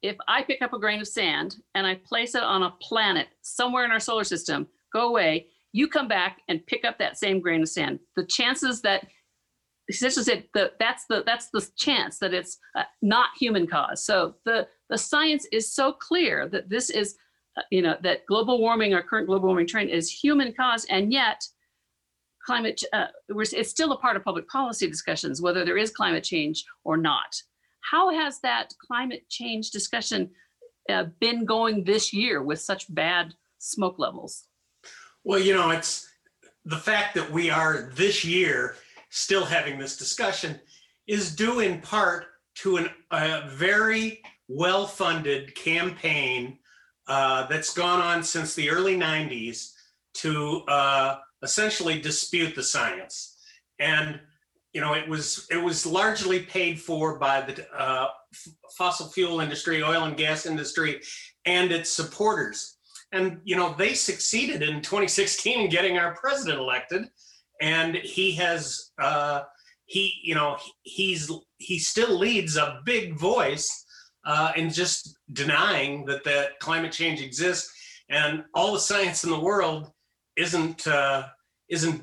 if 0.01 0.15
I 0.27 0.41
pick 0.41 0.63
up 0.63 0.73
a 0.73 0.79
grain 0.79 0.99
of 0.99 1.07
sand 1.07 1.57
and 1.75 1.85
I 1.85 1.95
place 2.03 2.33
it 2.33 2.41
on 2.41 2.63
a 2.63 2.73
planet 2.81 3.27
somewhere 3.43 3.85
in 3.85 3.91
our 3.91 3.99
solar 3.99 4.23
system, 4.23 4.67
go 4.91 5.09
away, 5.09 5.47
you 5.73 5.87
come 5.87 6.07
back 6.07 6.41
and 6.49 6.65
pick 6.65 6.85
up 6.85 6.97
that 6.97 7.19
same 7.19 7.39
grain 7.39 7.61
of 7.61 7.69
sand. 7.69 7.99
The 8.15 8.25
chances 8.25 8.81
that 8.81 9.05
essentially 9.89 10.23
said 10.23 10.45
the, 10.55 10.71
that's 10.79 11.05
the 11.07 11.21
that's 11.23 11.49
the 11.51 11.67
chance 11.77 12.17
that 12.17 12.33
it's 12.33 12.57
uh, 12.75 12.83
not 13.03 13.29
human 13.39 13.67
cause. 13.67 14.03
So 14.03 14.33
the 14.45 14.67
the 14.89 14.97
science 14.97 15.45
is 15.51 15.71
so 15.71 15.91
clear 15.91 16.49
that 16.49 16.67
this 16.67 16.89
is 16.89 17.15
uh, 17.57 17.61
you 17.69 17.83
know 17.83 17.95
that 18.01 18.25
global 18.25 18.59
warming, 18.59 18.95
our 18.95 19.03
current 19.03 19.27
global 19.27 19.49
warming 19.49 19.67
trend 19.67 19.91
is 19.91 20.09
human 20.09 20.51
cause, 20.51 20.85
and 20.85 21.13
yet 21.13 21.45
climate 22.45 22.83
uh, 22.93 23.07
it's 23.29 23.69
still 23.69 23.91
a 23.91 23.97
part 23.97 24.15
of 24.15 24.23
public 24.23 24.47
policy 24.47 24.87
discussions 24.87 25.41
whether 25.41 25.65
there 25.65 25.77
is 25.77 25.91
climate 25.91 26.23
change 26.23 26.63
or 26.83 26.97
not. 26.97 27.35
How 27.81 28.09
has 28.11 28.39
that 28.41 28.73
climate 28.85 29.25
change 29.29 29.71
discussion 29.71 30.31
uh, 30.89 31.05
been 31.19 31.45
going 31.45 31.83
this 31.83 32.13
year 32.13 32.41
with 32.41 32.59
such 32.59 32.93
bad 32.93 33.33
smoke 33.59 33.99
levels? 33.99 34.45
Well, 35.23 35.39
you 35.39 35.53
know, 35.53 35.71
it's 35.71 36.07
the 36.65 36.77
fact 36.77 37.15
that 37.15 37.31
we 37.31 37.49
are 37.49 37.91
this 37.95 38.23
year 38.25 38.75
still 39.09 39.45
having 39.45 39.79
this 39.79 39.97
discussion 39.97 40.59
is 41.07 41.35
due 41.35 41.59
in 41.59 41.81
part 41.81 42.25
to 42.55 42.77
an, 42.77 42.89
a 43.11 43.47
very 43.49 44.21
well 44.47 44.87
funded 44.87 45.53
campaign 45.55 46.57
uh, 47.07 47.45
that's 47.47 47.73
gone 47.73 48.01
on 48.01 48.23
since 48.23 48.55
the 48.55 48.69
early 48.69 48.97
90s 48.97 49.73
to 50.15 50.63
uh, 50.67 51.17
essentially 51.43 51.99
dispute 51.99 52.55
the 52.55 52.63
science. 52.63 53.37
And 53.79 54.19
you 54.73 54.81
know, 54.81 54.93
it 54.93 55.07
was 55.07 55.47
it 55.49 55.57
was 55.57 55.85
largely 55.85 56.41
paid 56.41 56.81
for 56.81 57.17
by 57.17 57.39
the 57.39 57.65
uh, 57.73 58.07
fossil 58.77 59.07
fuel 59.07 59.39
industry, 59.39 59.81
oil 59.81 60.03
and 60.03 60.17
gas 60.17 60.45
industry, 60.45 60.99
and 61.45 61.71
its 61.71 61.89
supporters. 61.89 62.77
And 63.13 63.39
you 63.45 63.55
know 63.55 63.73
they 63.77 63.93
succeeded 63.93 64.61
in 64.61 64.81
2016 64.81 65.61
in 65.61 65.69
getting 65.69 65.97
our 65.97 66.13
president 66.15 66.59
elected. 66.59 67.05
And 67.61 67.95
he 67.95 68.33
has 68.33 68.91
uh 69.01 69.43
he 69.85 70.13
you 70.23 70.35
know 70.35 70.57
he's 70.81 71.31
he 71.57 71.79
still 71.79 72.17
leads 72.17 72.57
a 72.57 72.81
big 72.83 73.17
voice 73.17 73.85
uh 74.25 74.51
in 74.57 74.69
just 74.69 75.17
denying 75.31 76.03
that 76.07 76.25
that 76.25 76.59
climate 76.59 76.91
change 76.91 77.21
exists. 77.21 77.71
And 78.09 78.43
all 78.53 78.73
the 78.73 78.79
science 78.79 79.23
in 79.23 79.29
the 79.29 79.39
world 79.39 79.91
isn't 80.37 80.87
uh 80.87 81.27
isn't 81.69 82.01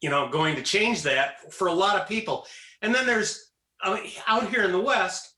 you 0.00 0.10
know 0.10 0.28
going 0.28 0.56
to 0.56 0.62
change 0.62 1.02
that 1.02 1.52
for 1.52 1.68
a 1.68 1.72
lot 1.72 2.00
of 2.00 2.08
people. 2.08 2.46
And 2.82 2.94
then 2.94 3.06
there's 3.06 3.52
uh, 3.84 3.98
out 4.26 4.48
here 4.50 4.64
in 4.64 4.72
the 4.72 4.80
west 4.80 5.34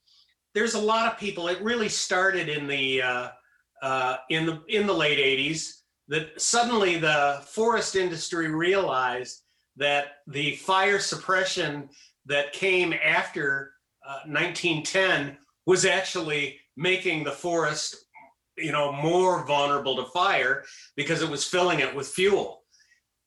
there's 0.54 0.74
a 0.74 0.78
lot 0.78 1.10
of 1.10 1.18
people 1.18 1.48
it 1.48 1.62
really 1.62 1.88
started 1.88 2.48
in 2.48 2.66
the 2.66 3.02
uh 3.02 3.28
uh, 3.82 4.18
in 4.30 4.46
the 4.46 4.62
in 4.68 4.86
the 4.86 4.92
late 4.92 5.18
80s 5.18 5.80
that 6.06 6.40
suddenly 6.40 6.98
the 6.98 7.42
forest 7.46 7.96
industry 7.96 8.48
realized 8.48 9.40
that 9.76 10.18
the 10.28 10.54
fire 10.56 11.00
suppression 11.00 11.88
that 12.24 12.52
came 12.52 12.94
after 13.04 13.72
uh, 14.06 14.20
1910 14.26 15.36
was 15.66 15.84
actually 15.84 16.60
making 16.76 17.24
the 17.24 17.32
forest 17.32 18.01
you 18.62 18.72
know 18.72 18.92
more 18.92 19.44
vulnerable 19.46 19.96
to 19.96 20.10
fire 20.10 20.64
because 20.96 21.22
it 21.22 21.28
was 21.28 21.44
filling 21.44 21.80
it 21.80 21.94
with 21.94 22.08
fuel. 22.08 22.62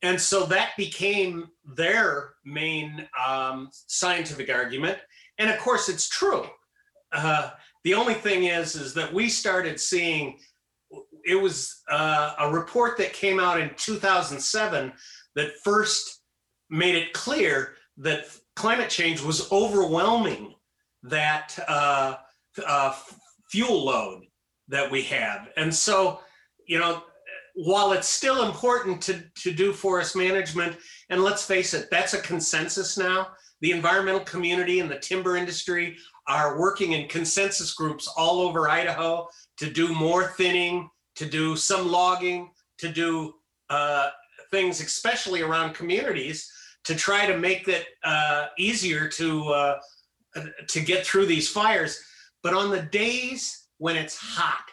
And 0.01 0.19
so 0.19 0.45
that 0.45 0.71
became 0.77 1.47
their 1.63 2.33
main 2.43 3.07
um, 3.27 3.69
scientific 3.71 4.49
argument. 4.49 4.99
And 5.39 5.49
of 5.49 5.59
course 5.59 5.89
it's 5.89 6.07
true. 6.09 6.45
Uh, 7.11 7.51
the 7.83 7.93
only 7.93 8.13
thing 8.13 8.45
is, 8.45 8.75
is 8.75 8.93
that 8.93 9.13
we 9.13 9.29
started 9.29 9.79
seeing. 9.79 10.39
It 11.27 11.41
was 11.41 11.81
uh, 11.89 12.35
a 12.37 12.51
report 12.51 12.99
that 12.99 13.13
came 13.13 13.39
out 13.39 13.59
in 13.59 13.71
2007 13.77 14.93
that 15.35 15.51
first 15.63 16.21
made 16.69 16.95
it 16.95 17.13
clear 17.13 17.73
that 17.97 18.27
climate 18.55 18.89
change 18.89 19.21
was 19.21 19.51
overwhelming 19.51 20.53
that 21.03 21.57
uh, 21.67 22.15
uh, 22.65 22.95
fuel 23.49 23.85
load 23.85 24.24
that 24.67 24.89
we 24.89 25.03
have, 25.03 25.49
and 25.57 25.73
so 25.73 26.19
you 26.67 26.79
know 26.79 27.03
while 27.55 27.93
it's 27.93 28.09
still 28.09 28.45
important 28.45 29.01
to, 29.01 29.23
to 29.35 29.51
do 29.51 29.71
forest 29.71 30.15
management, 30.15 30.75
and 31.09 31.23
let's 31.23 31.45
face 31.45 31.73
it, 31.73 31.87
that's 31.89 32.13
a 32.13 32.21
consensus 32.21 32.97
now. 32.97 33.29
The 33.61 33.71
environmental 33.71 34.21
community 34.21 34.81
and 34.81 34.91
the 34.91 34.99
timber 34.99 35.37
industry 35.37 35.97
are 36.27 36.59
working 36.59 36.91
in 36.91 37.07
consensus 37.07 37.73
groups 37.73 38.11
all 38.17 38.41
over 38.41 38.69
Idaho 38.69 39.27
to 39.57 39.71
do 39.71 39.93
more 39.95 40.33
thinning, 40.33 40.89
to 41.15 41.25
do 41.25 41.55
some 41.55 41.89
logging, 41.89 42.51
to 42.79 42.91
do 42.91 43.35
uh, 43.69 44.09
things, 44.51 44.81
especially 44.81 45.41
around 45.41 45.73
communities, 45.73 46.51
to 46.83 46.93
try 46.93 47.25
to 47.25 47.37
make 47.37 47.67
it 47.69 47.85
uh, 48.03 48.47
easier 48.57 49.07
to 49.07 49.47
uh, 49.49 49.79
to 50.67 50.81
get 50.81 51.05
through 51.05 51.25
these 51.25 51.49
fires. 51.49 52.03
But 52.43 52.53
on 52.53 52.69
the 52.69 52.81
days 52.81 53.64
when 53.77 53.95
it's 53.95 54.17
hot, 54.17 54.65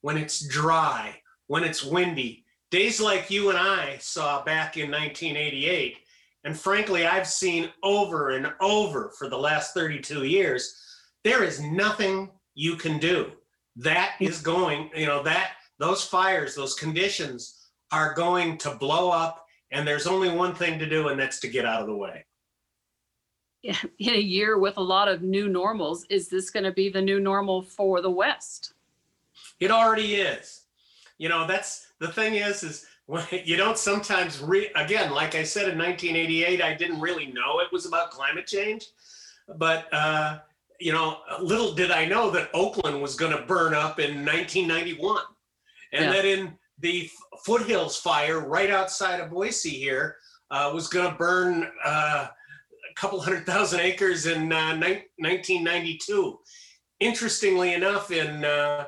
when 0.00 0.16
it's 0.16 0.46
dry, 0.46 1.16
when 1.46 1.64
it's 1.64 1.84
windy, 1.84 2.44
days 2.70 3.00
like 3.00 3.30
you 3.30 3.50
and 3.50 3.58
I 3.58 3.98
saw 3.98 4.42
back 4.44 4.76
in 4.76 4.90
1988, 4.90 5.98
and 6.44 6.58
frankly, 6.58 7.06
I've 7.06 7.28
seen 7.28 7.70
over 7.82 8.30
and 8.30 8.52
over 8.60 9.12
for 9.18 9.28
the 9.28 9.38
last 9.38 9.74
32 9.74 10.24
years 10.24 10.78
there 11.24 11.44
is 11.44 11.60
nothing 11.60 12.30
you 12.54 12.76
can 12.76 12.98
do. 12.98 13.32
That 13.76 14.14
is 14.20 14.40
going, 14.40 14.90
you 14.94 15.06
know, 15.06 15.22
that 15.22 15.52
those 15.78 16.04
fires, 16.04 16.54
those 16.54 16.74
conditions 16.74 17.68
are 17.90 18.14
going 18.14 18.58
to 18.58 18.74
blow 18.74 19.10
up, 19.10 19.44
and 19.70 19.86
there's 19.86 20.06
only 20.06 20.30
one 20.30 20.54
thing 20.54 20.78
to 20.78 20.88
do, 20.88 21.08
and 21.08 21.18
that's 21.18 21.40
to 21.40 21.48
get 21.48 21.64
out 21.64 21.80
of 21.80 21.86
the 21.86 21.96
way. 21.96 22.24
In 23.98 24.14
a 24.14 24.18
year 24.18 24.58
with 24.58 24.76
a 24.76 24.82
lot 24.82 25.08
of 25.08 25.22
new 25.22 25.48
normals, 25.48 26.04
is 26.10 26.28
this 26.28 26.50
going 26.50 26.64
to 26.64 26.72
be 26.72 26.88
the 26.88 27.00
new 27.00 27.20
normal 27.20 27.62
for 27.62 28.00
the 28.00 28.10
West? 28.10 28.74
It 29.60 29.70
already 29.70 30.16
is. 30.16 30.62
You 31.18 31.28
know, 31.28 31.46
that's 31.46 31.92
the 32.00 32.08
thing 32.08 32.34
is, 32.34 32.64
is 32.64 32.86
you 33.44 33.56
don't 33.56 33.78
sometimes 33.78 34.40
re 34.40 34.70
again, 34.74 35.12
like 35.12 35.34
I 35.34 35.42
said 35.42 35.68
in 35.68 35.78
1988, 35.78 36.62
I 36.62 36.74
didn't 36.74 37.00
really 37.00 37.26
know 37.26 37.60
it 37.60 37.72
was 37.72 37.86
about 37.86 38.10
climate 38.10 38.46
change, 38.46 38.86
but 39.56 39.92
uh, 39.92 40.38
you 40.80 40.92
know, 40.92 41.18
little 41.40 41.72
did 41.72 41.90
I 41.90 42.06
know 42.06 42.30
that 42.30 42.50
Oakland 42.54 43.00
was 43.00 43.14
going 43.14 43.36
to 43.36 43.42
burn 43.42 43.74
up 43.74 44.00
in 44.00 44.24
1991, 44.24 45.22
and 45.92 46.06
yeah. 46.06 46.12
that 46.12 46.24
in 46.24 46.52
the 46.80 47.08
foothills 47.44 47.96
fire 47.98 48.40
right 48.40 48.70
outside 48.70 49.20
of 49.20 49.30
Boise 49.30 49.70
here 49.70 50.16
uh, 50.50 50.70
was 50.74 50.88
going 50.88 51.10
to 51.10 51.16
burn 51.16 51.70
uh, 51.84 52.28
couple 52.94 53.20
hundred 53.20 53.46
thousand 53.46 53.80
acres 53.80 54.26
in 54.26 54.52
uh, 54.52 54.74
ni- 54.74 55.04
1992. 55.18 56.38
Interestingly 57.00 57.74
enough, 57.74 58.10
in 58.10 58.44
uh, 58.44 58.86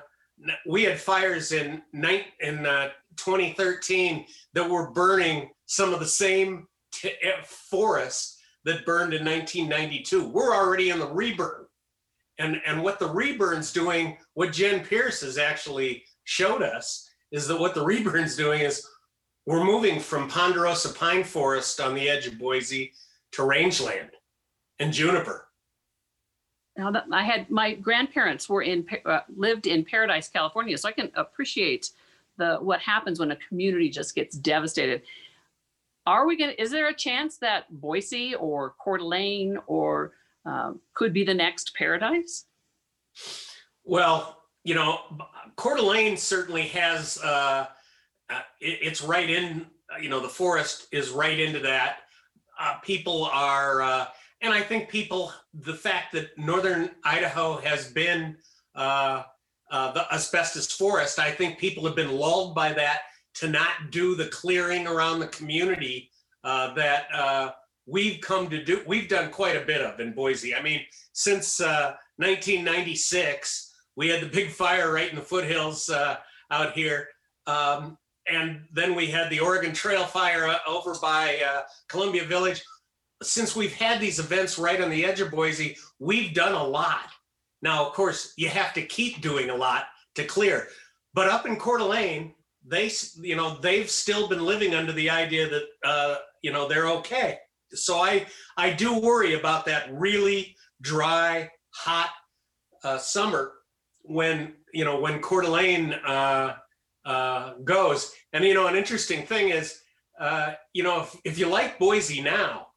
we 0.67 0.85
had 0.85 1.01
fires 1.01 1.53
in 1.53 1.83
ni- 1.93 2.27
in 2.41 2.67
uh, 2.67 2.91
2013 3.17 4.27
that 4.55 4.69
were 4.69 4.91
burning 4.91 5.51
some 5.67 5.93
of 5.93 6.01
the 6.01 6.07
same 6.07 6.67
t- 6.93 7.13
eh, 7.23 7.43
forests 7.45 8.39
that 8.65 8.87
burned 8.87 9.15
in 9.15 9.25
1992. 9.25 10.29
We're 10.29 10.55
already 10.55 10.91
in 10.91 10.99
the 10.99 11.09
reburn 11.09 11.65
and 12.39 12.61
and 12.67 12.83
what 12.83 12.99
the 12.99 13.11
reburn's 13.11 13.73
doing 13.73 14.17
what 14.35 14.53
jen 14.53 14.85
pierce 14.85 15.21
has 15.21 15.39
actually 15.39 16.03
showed 16.25 16.63
us 16.63 17.09
is 17.33 17.47
that 17.47 17.59
what 17.59 17.75
the 17.75 17.85
reburn's 17.85 18.37
doing 18.37 18.61
is 18.61 18.87
we're 19.47 19.65
moving 19.65 20.01
from 20.01 20.29
ponderosa 20.29 20.93
pine 20.95 21.25
forest 21.25 21.81
on 21.81 21.95
the 21.95 22.09
edge 22.09 22.27
of 22.27 22.39
boise 22.39 22.93
to 23.35 23.45
rangeland 23.45 24.11
and 24.79 24.93
juniper 24.93 25.47
now 26.77 26.91
that 26.91 27.05
i 27.13 27.23
had 27.23 27.49
my 27.51 27.75
grandparents 27.75 28.49
were 28.49 28.63
in 28.63 28.87
uh, 29.07 29.21
lived 29.37 29.67
in 29.67 29.85
paradise 29.85 30.29
california 30.29 30.77
so 30.77 30.89
i 30.89 30.93
can 30.93 31.11
appreciate 31.15 31.91
the 32.37 32.57
what 32.57 32.81
happens 32.81 33.21
when 33.21 33.31
a 33.31 33.37
community 33.37 33.89
just 33.89 34.15
gets 34.15 34.37
devastated 34.37 35.03
are 36.07 36.27
we 36.27 36.37
going 36.37 36.51
to 36.51 36.61
is 36.61 36.71
there 36.71 36.89
a 36.89 36.95
chance 36.95 37.39
that 37.39 37.65
boise 37.81 38.35
or 38.35 38.75
Coeur 38.79 38.99
d'Alene 38.99 39.59
or 39.67 40.13
um, 40.45 40.81
could 40.93 41.13
be 41.13 41.25
the 41.25 41.35
next 41.35 41.75
paradise? 41.75 42.45
Well, 43.85 44.43
you 44.65 44.75
know, 44.75 45.01
Coeur 45.57 45.77
d'Alene 45.77 46.17
certainly 46.17 46.69
has, 46.69 47.19
uh, 47.23 47.67
uh, 48.31 48.41
it, 48.61 48.79
it's 48.83 49.03
right 49.03 49.29
in, 49.29 49.67
you 50.01 50.09
know, 50.09 50.21
the 50.21 50.29
forest 50.29 50.89
is 50.93 51.11
right 51.11 51.39
into 51.39 51.61
that. 51.61 51.99
Uh, 52.59 52.77
people 52.83 53.29
are, 53.33 53.83
uh, 53.83 54.07
and 54.41 54.53
I 54.53 54.61
think 54.61 54.89
people, 54.89 55.33
the 55.53 55.75
fact 55.75 56.13
that 56.13 56.37
northern 56.39 56.91
Idaho 57.05 57.59
has 57.59 57.91
been 57.91 58.37
uh, 58.75 59.23
uh, 59.71 59.93
the 59.93 60.13
asbestos 60.13 60.73
forest, 60.73 61.19
I 61.19 61.31
think 61.31 61.59
people 61.59 61.85
have 61.87 61.97
been 61.97 62.13
lulled 62.13 62.55
by 62.55 62.73
that 62.73 63.03
to 63.35 63.49
not 63.49 63.91
do 63.91 64.15
the 64.15 64.29
clearing 64.29 64.87
around 64.87 65.19
the 65.19 65.29
community 65.29 66.11
uh, 66.45 66.75
that 66.75 67.07
uh, 67.13 67.51
we've 67.87 68.21
come 68.21 68.49
to 68.51 68.63
do. 68.63 68.83
We've 68.87 69.09
done 69.09 69.31
quite 69.31 69.57
a 69.57 69.65
bit 69.65 69.81
of 69.81 69.99
in 69.99 70.13
Boise. 70.13 70.55
I 70.55 70.63
mean, 70.63 70.81
since 71.13 71.61
1996, 71.61 73.73
we 73.97 74.09
had 74.09 74.21
the 74.21 74.29
big 74.29 74.51
fire 74.51 74.93
right 74.93 75.09
in 75.09 75.17
the 75.17 75.23
foothills 75.23 75.91
out 75.91 76.73
here. 76.73 77.09
Um, 77.47 77.99
and 78.27 78.63
then 78.73 78.95
we 78.95 79.07
had 79.07 79.31
the 79.31 79.41
Oregon 79.41 79.73
Trail 79.73 80.05
fire 80.05 80.49
uh, 80.49 80.59
over 80.67 80.95
by 81.01 81.41
uh, 81.47 81.63
Columbia 81.89 82.25
Village. 82.25 82.63
Since 83.23 83.55
we've 83.55 83.75
had 83.75 84.01
these 84.01 84.19
events 84.19 84.59
right 84.59 84.81
on 84.81 84.91
the 84.91 85.05
edge 85.05 85.21
of 85.21 85.31
Boise, 85.31 85.77
we've 85.99 86.35
done 86.35 86.53
a 86.53 86.63
lot. 86.63 87.11
Now, 87.63 87.87
of 87.87 87.93
course, 87.93 88.33
you 88.37 88.49
have 88.49 88.75
to 88.75 88.83
keep 88.83 89.21
doing 89.21 89.51
a 89.51 89.55
lot 89.55 89.85
to 90.17 90.25
clear. 90.25 90.69
But 91.15 91.29
up 91.29 91.47
in 91.47 91.57
Coeur 91.57 91.79
d'Alene, 91.79 92.35
they, 92.67 92.91
you 93.21 93.37
know, 93.37 93.59
they've 93.61 93.91
still 93.91 94.29
been 94.29 94.45
living 94.45 94.75
under 94.75 94.93
the 94.93 95.11
idea 95.11 95.49
that, 95.49 95.65
uh, 95.85 96.17
you 96.43 96.53
know, 96.53 96.69
they're 96.69 96.89
okay. 96.89 97.39
So 97.73 97.99
I, 97.99 98.27
I 98.57 98.71
do 98.71 98.99
worry 98.99 99.35
about 99.35 99.65
that 99.67 99.93
really 99.93 100.57
dry, 100.81 101.51
hot 101.71 102.11
uh, 102.83 102.99
summer 102.99 103.53
when, 104.03 104.55
you 104.73 104.85
know, 104.85 105.01
when 105.01 105.21
Coeur 105.21 105.43
d'Alene 105.43 105.95
uh, 107.05 107.55
goes. 107.65 108.13
And 108.33 108.45
you 108.45 108.55
know, 108.55 108.67
an 108.67 108.77
interesting 108.77 109.27
thing 109.27 109.51
is, 109.51 109.81
uh, 110.19 110.55
you 110.73 110.83
know, 110.83 111.03
if, 111.03 111.17
if 111.25 111.39
you 111.39 111.47
like 111.47 111.79
Boise 111.79 112.21
now, 112.21 112.69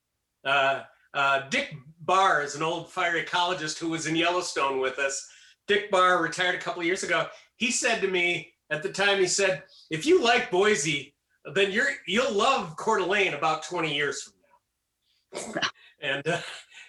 uh, 0.46 0.84
uh, 1.14 1.48
Dick 1.50 1.74
Barr 2.02 2.42
is 2.42 2.56
an 2.56 2.64
old 2.64 2.92
fire 2.92 3.24
ecologist 3.24 3.80
who 3.80 3.90
was 3.90 4.08
in 4.08 4.16
Yellowstone 4.16 4.80
with 4.80 5.00
us. 5.00 5.28
Dick 5.68 5.92
Barr 5.92 6.22
retired 6.22 6.56
a 6.56 6.60
couple 6.60 6.82
of 6.82 6.86
years 6.86 7.04
ago. 7.04 7.28
He 7.58 7.72
said 7.72 8.02
to 8.02 8.08
me 8.08 8.54
at 8.70 8.84
the 8.84 8.92
time, 8.92 9.20
he 9.20 9.28
said, 9.28 9.64
"If 9.90 10.06
you 10.06 10.24
like 10.24 10.52
Boise, 10.52 11.16
then 11.54 11.72
you're 11.72 11.90
you'll 12.06 12.34
love 12.34 12.76
Coeur 12.78 13.00
d'Alene 13.00 13.34
about 13.34 13.64
20 13.64 13.94
years 13.94 14.24
from 14.24 14.34
now." 15.54 15.62
and 16.02 16.28
uh, 16.28 16.42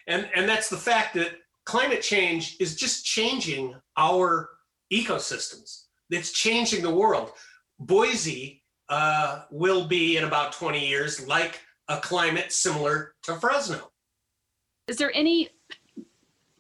and 0.07 0.29
and 0.35 0.49
that's 0.49 0.69
the 0.69 0.77
fact 0.77 1.15
that 1.15 1.33
climate 1.65 2.03
change 2.03 2.57
is 2.61 2.77
just 2.77 3.05
changing 3.05 3.75
our 3.97 4.51
ecosystems 4.93 5.88
it's 6.11 6.33
changing 6.33 6.83
the 6.83 6.95
world. 6.95 7.33
Boise 7.79 8.63
uh, 8.89 9.43
will 9.51 9.87
be 9.87 10.17
in 10.17 10.25
about 10.25 10.53
20 10.53 10.87
years 10.87 11.27
like 11.27 11.61
a 11.89 11.99
climate 11.99 12.53
similar 12.53 13.15
to 13.23 13.35
Fresno. 13.35 13.91
Is 14.87 14.97
there 14.97 15.13
any 15.15 15.51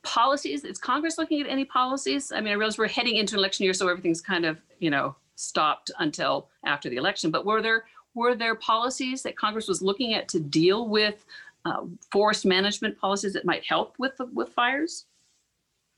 policies? 0.02 0.64
Is 0.64 0.78
Congress 0.78 1.18
looking 1.18 1.40
at 1.40 1.48
any 1.48 1.64
policies? 1.64 2.32
I 2.32 2.40
mean, 2.40 2.52
I 2.52 2.56
realize 2.56 2.78
we're 2.78 2.88
heading 2.88 3.16
into 3.16 3.34
an 3.34 3.40
election 3.40 3.64
year, 3.64 3.74
so 3.74 3.88
everything's 3.88 4.20
kind 4.20 4.44
of, 4.44 4.58
you 4.78 4.90
know, 4.90 5.16
stopped 5.34 5.90
until 5.98 6.48
after 6.64 6.90
the 6.90 6.96
election. 6.96 7.30
But 7.30 7.46
were 7.46 7.62
there 7.62 7.84
were 8.14 8.34
there 8.34 8.54
policies 8.54 9.22
that 9.22 9.36
Congress 9.36 9.68
was 9.68 9.80
looking 9.80 10.14
at 10.14 10.28
to 10.28 10.40
deal 10.40 10.88
with 10.88 11.24
uh, 11.64 11.82
forest 12.10 12.44
management 12.44 12.98
policies 12.98 13.32
that 13.34 13.44
might 13.44 13.64
help 13.64 13.94
with 13.98 14.16
the, 14.16 14.26
with 14.26 14.48
fires? 14.50 15.06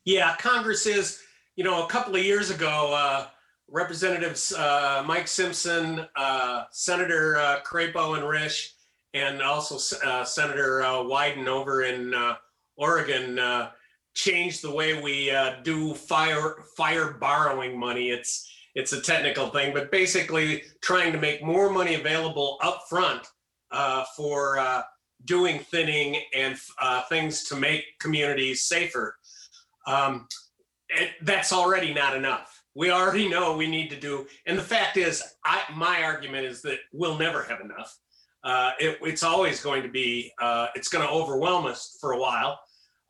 Yeah, 0.05 0.37
Congress 0.37 0.87
is. 0.87 1.23
You 1.57 1.65
know, 1.65 1.85
a 1.85 1.89
couple 1.89 2.17
of 2.17 2.25
years 2.25 2.51
ago, 2.51 2.95
uh, 2.95 3.27
Representatives 3.73 4.53
uh, 4.53 5.03
Mike 5.07 5.29
Simpson, 5.29 6.05
uh, 6.17 6.65
Senator 6.73 7.37
uh, 7.37 7.61
Crapo 7.65 8.17
and 8.17 8.25
Risch, 8.25 8.73
and 9.15 9.41
also 9.41 9.97
uh, 10.05 10.25
Senator 10.25 10.83
uh, 10.83 10.95
Wyden 10.95 11.47
over 11.47 11.83
in 11.83 12.13
uh, 12.13 12.35
Oregon 12.77 13.39
changed 14.13 14.63
the 14.63 14.71
way 14.71 15.01
we 15.01 15.33
do 15.63 15.95
fire 15.95 16.65
fire 16.77 17.13
borrowing 17.13 17.79
money. 17.79 18.11
It's 18.11 18.51
it's 18.75 18.93
a 18.93 19.01
technical 19.01 19.51
thing, 19.51 19.73
but 19.73 19.93
basically 19.93 20.65
trying 20.83 21.13
to 21.13 21.19
make 21.19 21.43
more 21.43 21.71
money 21.71 21.95
available 21.95 22.59
up 22.63 22.83
front 22.89 23.25
for 24.17 24.85
doing 25.27 25.61
thinning 25.61 26.21
and 26.35 26.59
things 27.09 27.45
to 27.45 27.57
make 27.57 27.85
communities 28.01 28.65
safer. 28.65 29.17
Um, 29.87 30.27
it, 30.89 31.11
that's 31.23 31.53
already 31.53 31.95
not 31.95 32.17
enough 32.17 32.60
we 32.75 32.91
already 32.91 33.29
know 33.29 33.57
we 33.57 33.67
need 33.67 33.91
to 33.91 33.99
do 33.99 34.27
and 34.47 34.57
the 34.57 34.63
fact 34.63 34.97
is 34.97 35.23
i 35.45 35.63
my 35.75 36.03
argument 36.03 36.45
is 36.47 36.63
that 36.63 36.79
we'll 36.93 37.19
never 37.19 37.43
have 37.43 37.61
enough. 37.61 37.99
Uh, 38.43 38.71
it, 38.79 38.99
it's 39.03 39.23
always 39.23 39.61
going 39.61 39.83
to 39.83 39.89
be 39.89 40.33
uh, 40.41 40.69
it's 40.75 40.89
going 40.89 41.07
to 41.07 41.13
overwhelm 41.13 41.67
us 41.67 41.99
for 42.01 42.13
a 42.13 42.19
while. 42.19 42.59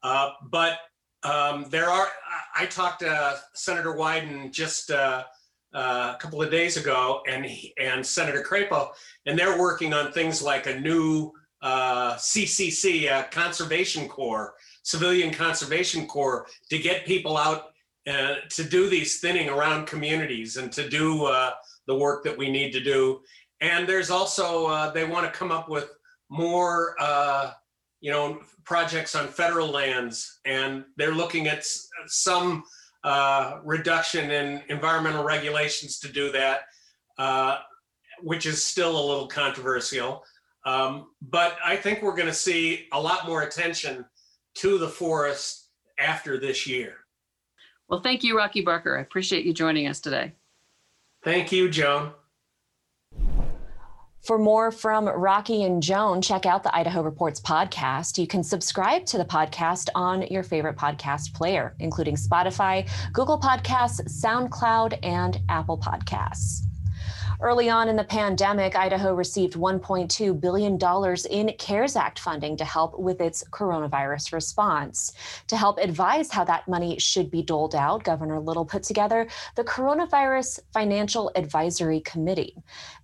Uh, 0.03 0.31
but 0.51 0.79
um, 1.23 1.67
there 1.69 1.89
are 1.89 2.09
i, 2.57 2.63
I 2.63 2.67
talked 2.67 3.01
to 3.01 3.39
senator 3.55 3.95
wyden 3.95 4.53
just 4.53 4.91
uh, 4.91 5.25
uh, 5.75 6.15
a 6.15 6.19
couple 6.21 6.43
of 6.43 6.51
days 6.51 6.77
ago 6.77 7.21
and 7.29 7.47
and 7.79 8.05
senator 8.05 8.43
crapo 8.43 8.89
and 9.27 9.39
they're 9.39 9.59
working 9.59 9.93
on 9.93 10.13
things 10.13 10.43
like 10.43 10.67
a 10.67 10.81
new 10.81 11.31
ccc 11.63 13.13
uh, 13.13 13.25
conservation 13.25 14.09
corps 14.09 14.55
civilian 14.83 15.31
conservation 15.31 16.07
corps 16.07 16.47
to 16.71 16.79
get 16.79 17.05
people 17.05 17.37
out 17.37 17.70
uh, 18.09 18.37
to 18.51 18.65
do 18.65 18.89
these 18.89 19.21
thinning 19.21 19.49
around 19.49 19.87
communities 19.87 20.57
and 20.57 20.73
to 20.73 20.89
do 20.89 21.25
uh, 21.25 21.51
the 21.87 21.95
work 21.95 22.25
that 22.25 22.37
we 22.37 22.51
need 22.51 22.73
to 22.73 22.81
do. 22.81 23.21
And 23.61 23.87
there's 23.87 24.11
also, 24.11 24.67
uh, 24.67 24.91
they 24.91 25.05
want 25.05 25.27
to 25.27 25.39
come 25.39 25.53
up 25.53 25.69
with 25.69 25.91
more, 26.31 26.95
uh, 26.99 27.53
you 28.01 28.11
know, 28.11 28.41
projects 28.65 29.15
on 29.15 29.29
federal 29.29 29.69
lands. 29.69 30.41
And 30.47 30.85
they're 30.97 31.15
looking 31.15 31.47
at 31.47 31.67
some 32.07 32.65
uh, 33.05 33.59
reduction 33.65 34.31
in 34.31 34.63
environmental 34.69 35.25
regulations 35.25 35.99
to 36.01 36.09
do 36.11 36.33
that, 36.33 36.61
uh, 37.19 37.59
which 38.23 38.47
is 38.47 38.65
still 38.65 38.99
a 38.99 39.07
little 39.07 39.27
controversial. 39.27 40.23
Um, 40.65 41.11
but 41.21 41.57
I 41.65 41.77
think 41.77 42.03
we're 42.03 42.17
going 42.17 42.29
to 42.29 42.35
see 42.35 42.87
a 42.93 43.01
lot 43.01 43.27
more 43.27 43.43
attention 43.43 44.05
to 44.57 44.79
the 44.79 44.89
forest 44.89 45.69
after 45.99 46.39
this 46.39 46.67
year. 46.67 47.00
Well, 47.91 48.01
thank 48.01 48.23
you, 48.23 48.37
Rocky 48.37 48.61
Barker. 48.61 48.97
I 48.97 49.01
appreciate 49.01 49.45
you 49.45 49.53
joining 49.53 49.89
us 49.89 50.01
today. 50.01 50.33
Thank 51.25 51.51
you, 51.51 51.69
Joan. 51.69 52.13
For 54.23 54.39
more 54.39 54.71
from 54.71 55.07
Rocky 55.07 55.65
and 55.65 55.83
Joan, 55.83 56.23
check 56.23 56.47
out 56.47 56.63
the 56.63 56.75
Idaho 56.75 57.03
Reports 57.03 57.41
podcast. 57.41 58.17
You 58.19 58.27
can 58.27 58.45
subscribe 58.45 59.07
to 59.07 59.19
the 59.19 59.25
podcast 59.25 59.89
on 59.95 60.23
your 60.29 60.43
favorite 60.43 60.77
podcast 60.77 61.35
player, 61.35 61.75
including 61.81 62.17
Spotify, 62.17 62.89
Google 63.13 63.41
Podcasts, 63.41 64.01
SoundCloud, 64.23 64.99
and 65.03 65.41
Apple 65.49 65.79
Podcasts. 65.79 66.67
Early 67.43 67.71
on 67.71 67.89
in 67.89 67.97
the 67.97 68.05
pandemic, 68.05 68.77
Idaho 68.77 69.15
received 69.15 69.55
$1.2 69.55 70.39
billion 70.39 70.79
in 71.31 71.57
CARES 71.57 71.97
Act 71.97 72.19
funding 72.19 72.55
to 72.59 72.67
help 72.67 72.99
with 72.99 73.23
its 73.23 73.43
coronavirus 73.45 74.35
response. 74.35 75.15
To 75.47 75.57
help 75.57 75.79
advise 75.79 76.31
how 76.31 76.45
that 76.45 76.69
money 76.69 76.99
should 76.99 77.31
be 77.31 77.43
doled 77.43 77.75
out, 77.75 78.05
Governor 78.05 78.41
Little 78.41 78.67
put 78.67 78.83
together 78.83 79.27
the 79.57 79.65
Coronavirus 79.65 80.61
Financial 80.75 81.33
Advisory 81.35 82.01
Committee. 82.01 82.55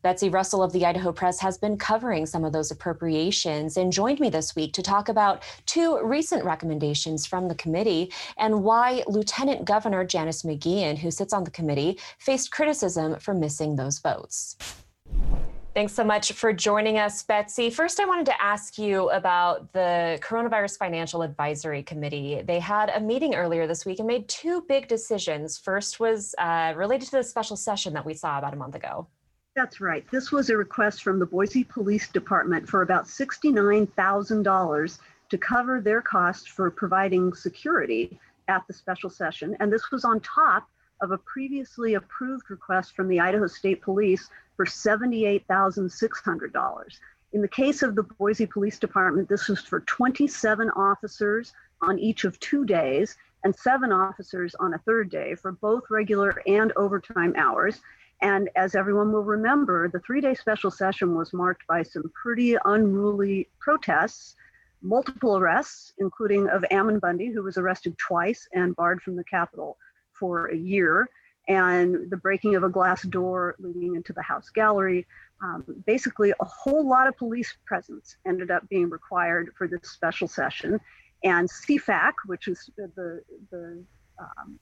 Betsy 0.02 0.28
Russell 0.28 0.62
of 0.62 0.70
the 0.70 0.84
Idaho 0.84 1.12
Press 1.12 1.40
has 1.40 1.56
been 1.56 1.78
covering 1.78 2.26
some 2.26 2.44
of 2.44 2.52
those 2.52 2.70
appropriations 2.70 3.78
and 3.78 3.90
joined 3.90 4.20
me 4.20 4.28
this 4.28 4.54
week 4.54 4.74
to 4.74 4.82
talk 4.82 5.08
about 5.08 5.44
two 5.64 5.98
recent 6.04 6.44
recommendations 6.44 7.24
from 7.24 7.48
the 7.48 7.54
committee 7.54 8.12
and 8.36 8.62
why 8.62 9.02
Lieutenant 9.06 9.64
Governor 9.64 10.04
Janice 10.04 10.42
McGeachin, 10.42 10.98
who 10.98 11.10
sits 11.10 11.32
on 11.32 11.44
the 11.44 11.50
committee, 11.50 11.98
faced 12.18 12.50
criticism 12.50 13.18
for 13.18 13.32
missing 13.32 13.76
those 13.76 13.98
votes. 13.98 14.25
Thanks 15.76 15.92
so 15.92 16.04
much 16.04 16.32
for 16.32 16.54
joining 16.54 16.98
us, 16.98 17.22
Betsy. 17.22 17.68
First, 17.68 18.00
I 18.00 18.06
wanted 18.06 18.24
to 18.26 18.42
ask 18.42 18.78
you 18.78 19.10
about 19.10 19.74
the 19.74 20.18
Coronavirus 20.22 20.78
Financial 20.78 21.20
Advisory 21.20 21.82
Committee. 21.82 22.40
They 22.46 22.58
had 22.58 22.88
a 22.88 22.98
meeting 22.98 23.34
earlier 23.34 23.66
this 23.66 23.84
week 23.84 23.98
and 23.98 24.08
made 24.08 24.26
two 24.26 24.64
big 24.70 24.88
decisions. 24.88 25.58
First 25.58 26.00
was 26.00 26.34
uh, 26.38 26.72
related 26.74 27.10
to 27.10 27.16
the 27.18 27.22
special 27.22 27.56
session 27.56 27.92
that 27.92 28.06
we 28.06 28.14
saw 28.14 28.38
about 28.38 28.54
a 28.54 28.56
month 28.56 28.74
ago. 28.74 29.06
That's 29.54 29.78
right. 29.78 30.02
This 30.10 30.32
was 30.32 30.48
a 30.48 30.56
request 30.56 31.02
from 31.02 31.18
the 31.18 31.26
Boise 31.26 31.64
Police 31.64 32.08
Department 32.08 32.66
for 32.66 32.80
about 32.80 33.04
$69,000 33.04 34.98
to 35.28 35.38
cover 35.38 35.80
their 35.82 36.00
costs 36.00 36.46
for 36.46 36.70
providing 36.70 37.34
security 37.34 38.18
at 38.48 38.66
the 38.66 38.72
special 38.72 39.10
session. 39.10 39.54
And 39.60 39.70
this 39.70 39.90
was 39.90 40.06
on 40.06 40.20
top 40.20 40.68
of 41.00 41.10
a 41.10 41.18
previously 41.18 41.94
approved 41.94 42.48
request 42.50 42.94
from 42.94 43.08
the 43.08 43.18
Idaho 43.20 43.46
State 43.46 43.80
Police 43.82 44.28
for 44.56 44.64
$78,600. 44.64 46.98
In 47.32 47.42
the 47.42 47.48
case 47.48 47.82
of 47.82 47.94
the 47.94 48.02
Boise 48.02 48.46
Police 48.46 48.78
Department, 48.78 49.28
this 49.28 49.48
was 49.48 49.60
for 49.60 49.80
27 49.80 50.70
officers 50.70 51.52
on 51.82 51.98
each 51.98 52.24
of 52.24 52.40
two 52.40 52.64
days 52.64 53.18
and 53.44 53.54
seven 53.54 53.92
officers 53.92 54.54
on 54.54 54.72
a 54.74 54.78
third 54.78 55.10
day 55.10 55.34
for 55.34 55.52
both 55.52 55.84
regular 55.90 56.42
and 56.46 56.72
overtime 56.76 57.34
hours. 57.36 57.80
And 58.22 58.48
as 58.56 58.74
everyone 58.74 59.12
will 59.12 59.24
remember, 59.24 59.88
the 59.88 60.00
three 60.00 60.22
day 60.22 60.34
special 60.34 60.70
session 60.70 61.14
was 61.14 61.34
marked 61.34 61.66
by 61.66 61.82
some 61.82 62.10
pretty 62.20 62.56
unruly 62.64 63.50
protests, 63.60 64.36
multiple 64.80 65.36
arrests, 65.36 65.92
including 65.98 66.48
of 66.48 66.64
Ammon 66.70 66.98
Bundy, 66.98 67.30
who 67.30 67.42
was 67.42 67.58
arrested 67.58 67.98
twice 67.98 68.48
and 68.54 68.74
barred 68.74 69.02
from 69.02 69.16
the 69.16 69.24
Capitol 69.24 69.76
for 70.18 70.46
a 70.46 70.56
year, 70.56 71.08
and 71.48 72.10
the 72.10 72.16
breaking 72.16 72.56
of 72.56 72.64
a 72.64 72.68
glass 72.68 73.02
door 73.02 73.54
leading 73.58 73.94
into 73.94 74.12
the 74.12 74.22
House 74.22 74.50
gallery. 74.50 75.06
Um, 75.42 75.64
basically, 75.86 76.32
a 76.40 76.44
whole 76.44 76.88
lot 76.88 77.06
of 77.06 77.16
police 77.16 77.54
presence 77.66 78.16
ended 78.26 78.50
up 78.50 78.68
being 78.68 78.88
required 78.88 79.52
for 79.56 79.68
this 79.68 79.80
special 79.84 80.28
session. 80.28 80.80
And 81.24 81.48
CFAC, 81.48 82.12
which 82.26 82.48
is 82.48 82.70
the, 82.76 83.22
the 83.50 83.84
um, 84.18 84.58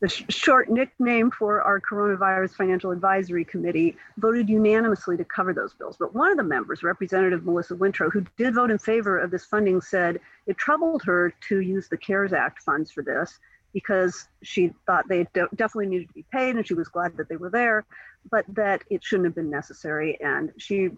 the 0.00 0.08
sh- 0.08 0.24
short 0.28 0.70
nickname 0.70 1.30
for 1.30 1.62
our 1.62 1.80
coronavirus 1.80 2.52
financial 2.52 2.90
advisory 2.90 3.44
committee 3.44 3.96
voted 4.18 4.48
unanimously 4.48 5.16
to 5.16 5.24
cover 5.24 5.52
those 5.52 5.74
bills 5.74 5.96
but 5.98 6.14
one 6.14 6.30
of 6.30 6.36
the 6.36 6.42
members 6.42 6.82
representative 6.82 7.44
melissa 7.44 7.74
wintrow 7.74 8.10
who 8.12 8.24
did 8.36 8.54
vote 8.54 8.70
in 8.70 8.78
favor 8.78 9.18
of 9.18 9.30
this 9.30 9.44
funding 9.44 9.80
said 9.80 10.20
it 10.46 10.56
troubled 10.56 11.02
her 11.02 11.32
to 11.48 11.60
use 11.60 11.88
the 11.88 11.96
cares 11.96 12.32
act 12.32 12.62
funds 12.62 12.90
for 12.90 13.02
this 13.02 13.38
because 13.72 14.28
she 14.42 14.72
thought 14.86 15.04
they 15.08 15.26
de- 15.34 15.48
definitely 15.54 15.86
needed 15.86 16.08
to 16.08 16.14
be 16.14 16.24
paid 16.32 16.56
and 16.56 16.66
she 16.66 16.74
was 16.74 16.88
glad 16.88 17.16
that 17.16 17.28
they 17.28 17.36
were 17.36 17.50
there 17.50 17.84
but 18.30 18.44
that 18.48 18.82
it 18.90 19.02
shouldn't 19.04 19.26
have 19.26 19.34
been 19.34 19.50
necessary 19.50 20.18
and 20.20 20.52
she 20.58 20.90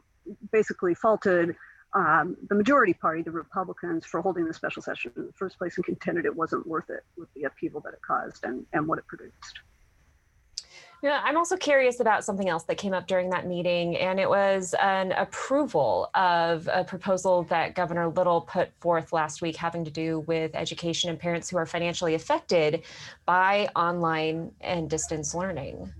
basically 0.52 0.94
faulted 0.94 1.56
um, 1.92 2.36
the 2.48 2.54
majority 2.54 2.94
party, 2.94 3.22
the 3.22 3.32
Republicans, 3.32 4.06
for 4.06 4.20
holding 4.20 4.44
the 4.44 4.54
special 4.54 4.82
session 4.82 5.12
in 5.16 5.26
the 5.26 5.32
first 5.32 5.58
place 5.58 5.76
and 5.76 5.84
contended 5.84 6.24
it 6.24 6.34
wasn't 6.34 6.66
worth 6.66 6.88
it 6.88 7.02
with 7.16 7.28
the 7.34 7.44
upheaval 7.44 7.80
that 7.80 7.94
it 7.94 8.00
caused 8.06 8.44
and, 8.44 8.64
and 8.72 8.86
what 8.86 8.98
it 8.98 9.06
produced. 9.06 9.60
Yeah, 11.02 11.22
I'm 11.24 11.38
also 11.38 11.56
curious 11.56 12.00
about 12.00 12.24
something 12.24 12.50
else 12.50 12.64
that 12.64 12.76
came 12.76 12.92
up 12.92 13.06
during 13.06 13.30
that 13.30 13.46
meeting, 13.46 13.96
and 13.96 14.20
it 14.20 14.28
was 14.28 14.74
an 14.80 15.12
approval 15.12 16.10
of 16.14 16.68
a 16.70 16.84
proposal 16.84 17.44
that 17.44 17.74
Governor 17.74 18.08
Little 18.08 18.42
put 18.42 18.70
forth 18.80 19.10
last 19.10 19.40
week 19.40 19.56
having 19.56 19.82
to 19.86 19.90
do 19.90 20.20
with 20.20 20.50
education 20.54 21.08
and 21.08 21.18
parents 21.18 21.48
who 21.48 21.56
are 21.56 21.64
financially 21.64 22.14
affected 22.14 22.82
by 23.24 23.70
online 23.76 24.52
and 24.60 24.90
distance 24.90 25.34
learning. 25.34 25.90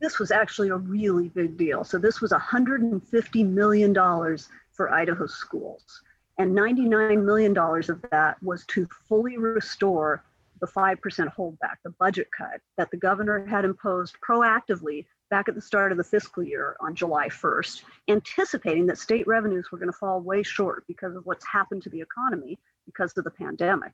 This 0.00 0.20
was 0.20 0.30
actually 0.30 0.68
a 0.68 0.76
really 0.76 1.30
big 1.30 1.56
deal. 1.56 1.82
So, 1.82 1.98
this 1.98 2.20
was 2.20 2.30
$150 2.30 3.48
million 3.48 3.92
for 4.70 4.92
Idaho 4.92 5.26
schools. 5.26 6.02
And 6.38 6.56
$99 6.56 7.24
million 7.24 7.58
of 7.58 8.04
that 8.12 8.40
was 8.40 8.64
to 8.66 8.86
fully 9.08 9.36
restore 9.36 10.22
the 10.60 10.66
5% 10.66 10.98
holdback, 11.34 11.76
the 11.84 11.94
budget 11.98 12.28
cut 12.36 12.60
that 12.76 12.90
the 12.90 12.96
governor 12.96 13.46
had 13.46 13.64
imposed 13.64 14.16
proactively 14.26 15.06
back 15.30 15.48
at 15.48 15.54
the 15.54 15.60
start 15.60 15.92
of 15.92 15.98
the 15.98 16.04
fiscal 16.04 16.42
year 16.42 16.76
on 16.80 16.94
July 16.94 17.28
1st, 17.28 17.82
anticipating 18.08 18.86
that 18.86 18.98
state 18.98 19.26
revenues 19.26 19.70
were 19.70 19.78
going 19.78 19.90
to 19.90 19.98
fall 19.98 20.20
way 20.20 20.42
short 20.42 20.84
because 20.88 21.14
of 21.16 21.26
what's 21.26 21.46
happened 21.46 21.82
to 21.82 21.90
the 21.90 22.00
economy 22.00 22.58
because 22.86 23.16
of 23.16 23.24
the 23.24 23.30
pandemic. 23.30 23.92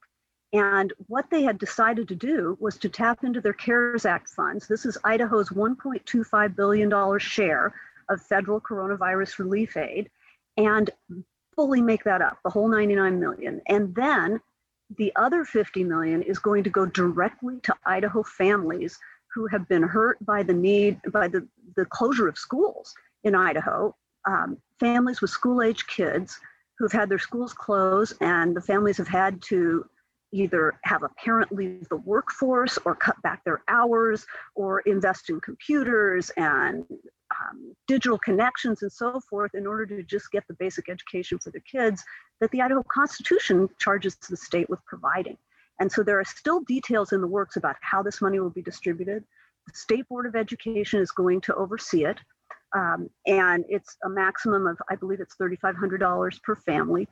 And 0.53 0.92
what 1.09 1.29
they 1.31 1.42
had 1.42 1.59
decided 1.59 2.07
to 2.09 2.14
do 2.14 2.57
was 2.61 2.77
to 2.79 2.88
tap 2.88 3.24
into 3.24 3.40
their 3.40 3.53
CARES 3.53 4.07
Act 4.07 4.29
funds. 4.29 4.68
This 4.68 4.87
is 4.87 4.96
Idaho's 5.03 5.48
$1.25 5.48 6.55
billion 6.55 7.18
share 7.18 7.74
of 8.09 8.22
federal 8.22 8.61
coronavirus 8.61 9.38
relief 9.40 9.77
aid 9.77 10.11
and 10.57 10.90
fully 11.57 11.83
make 11.83 12.05
that 12.05 12.22
up, 12.22 12.38
the 12.44 12.50
whole 12.50 12.68
99 12.68 13.18
million. 13.18 13.61
And 13.66 13.94
then 13.96 14.40
the 14.97 15.12
other 15.16 15.44
50 15.44 15.85
million 15.85 16.23
is 16.23 16.38
going 16.38 16.64
to 16.64 16.70
go 16.70 16.87
directly 16.87 17.59
to 17.62 17.75
Idaho 17.87 18.23
families 18.23 18.99
who 19.35 19.47
have 19.47 19.68
been 19.68 19.83
hurt 19.83 20.25
by 20.25 20.42
the 20.42 20.53
need, 20.53 21.01
by 21.12 21.29
the, 21.29 21.47
the 21.77 21.87
closure 21.87 22.29
of 22.29 22.38
schools 22.38 22.94
in 23.25 23.35
Idaho, 23.35 23.94
um, 24.27 24.59
families 24.79 25.20
with 25.20 25.31
school 25.31 25.62
age 25.62 25.87
kids 25.87 26.38
who've 26.79 26.92
had 26.92 27.09
their 27.09 27.18
schools 27.18 27.53
closed 27.53 28.14
and 28.20 28.55
the 28.55 28.61
families 28.61 28.97
have 28.97 29.09
had 29.09 29.40
to 29.42 29.85
either 30.35 30.79
have 30.83 31.05
a 31.05 31.09
parent 31.11 31.53
leave 31.53 31.88
the 31.88 31.97
workforce 31.97 32.77
or 32.85 32.94
cut 32.94 33.20
back 33.23 33.44
their 33.44 33.62
hours 33.68 34.27
or 34.57 34.81
invest 34.81 35.31
in 35.31 35.40
computers 35.40 36.31
and 36.37 36.85
um, 37.31 37.75
digital 37.87 38.18
connections 38.18 38.83
and 38.83 38.90
so 38.90 39.20
forth 39.31 39.55
in 39.55 39.66
order 39.66 39.87
to 39.87 40.03
just 40.03 40.31
get 40.33 40.42
the 40.49 40.55
basic 40.55 40.88
education 40.88 41.38
for 41.38 41.51
the 41.51 41.61
kids 41.61 42.03
that 42.40 42.51
the 42.51 42.61
Idaho 42.61 42.83
Constitution 42.83 43.68
charges 43.79 44.16
the 44.16 44.37
state 44.37 44.68
with 44.68 44.85
providing. 44.87 45.38
And 45.81 45.90
so 45.90 46.03
there 46.03 46.18
are 46.18 46.25
still 46.25 46.61
details 46.61 47.12
in 47.12 47.20
the 47.20 47.27
works 47.27 47.57
about 47.57 47.77
how 47.81 48.03
this 48.03 48.20
money 48.20 48.40
will 48.40 48.51
be 48.51 48.62
distributed. 48.62 49.25
The 49.66 49.75
State 49.75 50.09
Board 50.09 50.27
of 50.27 50.37
Education 50.37 51.01
is 51.01 51.11
going 51.11 51.40
to 51.42 51.55
oversee 51.55 52.05
it. 52.05 52.18
Um, 52.77 53.09
and 53.27 53.64
it's 53.68 53.97
a 54.05 54.09
maximum 54.09 54.66
of, 54.66 54.79
I 54.90 54.97
believe 54.97 55.20
it's 55.20 55.37
$3,500 55.37 56.42
per 56.42 56.57
family. 56.57 57.09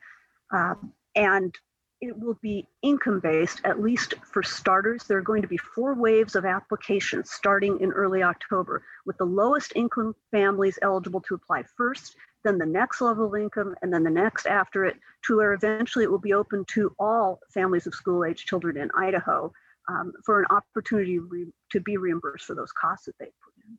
Uh, 0.53 0.75
and 1.15 1.55
it 2.03 2.19
will 2.19 2.37
be 2.43 2.67
income 2.83 3.21
based, 3.21 3.61
at 3.65 3.81
least 3.81 4.15
for 4.25 4.43
starters. 4.43 5.05
There 5.05 5.19
are 5.19 5.23
going 5.23 5.41
to 5.41 5.49
be 5.49 5.57
four 5.57 5.95
waves 5.95 6.35
of 6.35 6.45
applications 6.45 7.31
starting 7.31 7.79
in 7.81 7.93
early 7.93 8.25
October, 8.25 8.85
with 9.07 9.17
the 9.19 9.25
lowest 9.25 9.73
income 9.77 10.15
families 10.33 10.81
eligible 10.83 11.21
to 11.23 11.37
apply 11.37 11.63
first, 11.77 12.17
then 12.43 12.59
the 12.59 12.67
next 12.67 13.01
level 13.01 13.27
of 13.27 13.41
income, 13.41 13.77
and 13.83 13.95
then 13.95 14.03
the 14.03 14.11
next 14.11 14.47
after 14.47 14.85
it, 14.85 14.97
to 15.27 15.37
where 15.37 15.53
eventually 15.53 16.05
it 16.05 16.11
will 16.11 16.19
be 16.19 16.35
open 16.35 16.65
to 16.71 16.93
all 16.99 17.39
families 17.55 17.87
of 17.87 17.95
school 17.95 18.25
age 18.25 18.47
children 18.47 18.77
in 18.77 18.91
Idaho 18.99 19.53
um, 19.89 20.13
for 20.27 20.41
an 20.41 20.47
opportunity 20.51 21.21
re- 21.21 21.53
to 21.71 21.81
be 21.81 21.97
reimbursed 21.99 22.47
for 22.47 22.57
those 22.57 22.73
costs 22.73 23.07
that 23.07 23.15
they 23.21 23.27
put 23.27 23.55
in. 23.65 23.79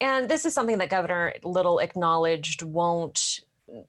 And 0.00 0.28
this 0.28 0.44
is 0.44 0.54
something 0.54 0.78
that 0.78 0.90
Governor 0.90 1.34
Little 1.44 1.78
acknowledged 1.78 2.64
won't 2.64 3.40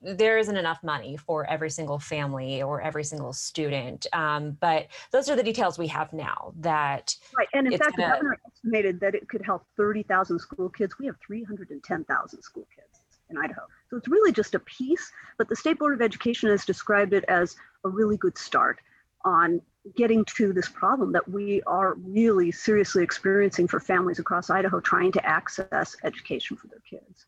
there 0.01 0.37
isn't 0.37 0.55
enough 0.55 0.83
money 0.83 1.17
for 1.17 1.49
every 1.49 1.69
single 1.69 1.99
family 1.99 2.61
or 2.61 2.81
every 2.81 3.03
single 3.03 3.33
student. 3.33 4.07
Um, 4.13 4.57
but 4.59 4.87
those 5.11 5.29
are 5.29 5.35
the 5.35 5.43
details 5.43 5.77
we 5.77 5.87
have 5.87 6.13
now. 6.13 6.53
That 6.57 7.15
right, 7.37 7.47
and 7.53 7.71
in 7.71 7.77
fact, 7.77 7.97
gonna... 7.97 8.09
the 8.09 8.13
governor 8.13 8.37
estimated 8.45 8.99
that 8.99 9.15
it 9.15 9.27
could 9.27 9.43
help 9.43 9.65
30,000 9.77 10.39
school 10.39 10.69
kids. 10.69 10.97
We 10.99 11.05
have 11.07 11.15
310,000 11.25 12.41
school 12.41 12.67
kids 12.75 12.99
in 13.29 13.37
Idaho, 13.37 13.61
so 13.89 13.97
it's 13.97 14.07
really 14.07 14.31
just 14.31 14.55
a 14.55 14.59
piece. 14.59 15.11
But 15.37 15.49
the 15.49 15.55
State 15.55 15.79
Board 15.79 15.93
of 15.93 16.01
Education 16.01 16.49
has 16.49 16.65
described 16.65 17.13
it 17.13 17.23
as 17.27 17.55
a 17.83 17.89
really 17.89 18.17
good 18.17 18.37
start 18.37 18.79
on 19.23 19.61
getting 19.95 20.23
to 20.25 20.53
this 20.53 20.69
problem 20.69 21.11
that 21.11 21.27
we 21.27 21.61
are 21.63 21.95
really 21.95 22.51
seriously 22.51 23.03
experiencing 23.03 23.67
for 23.67 23.79
families 23.79 24.19
across 24.19 24.49
Idaho 24.49 24.79
trying 24.79 25.11
to 25.11 25.25
access 25.25 25.95
education 26.03 26.55
for 26.55 26.67
their 26.67 26.81
kids. 26.87 27.25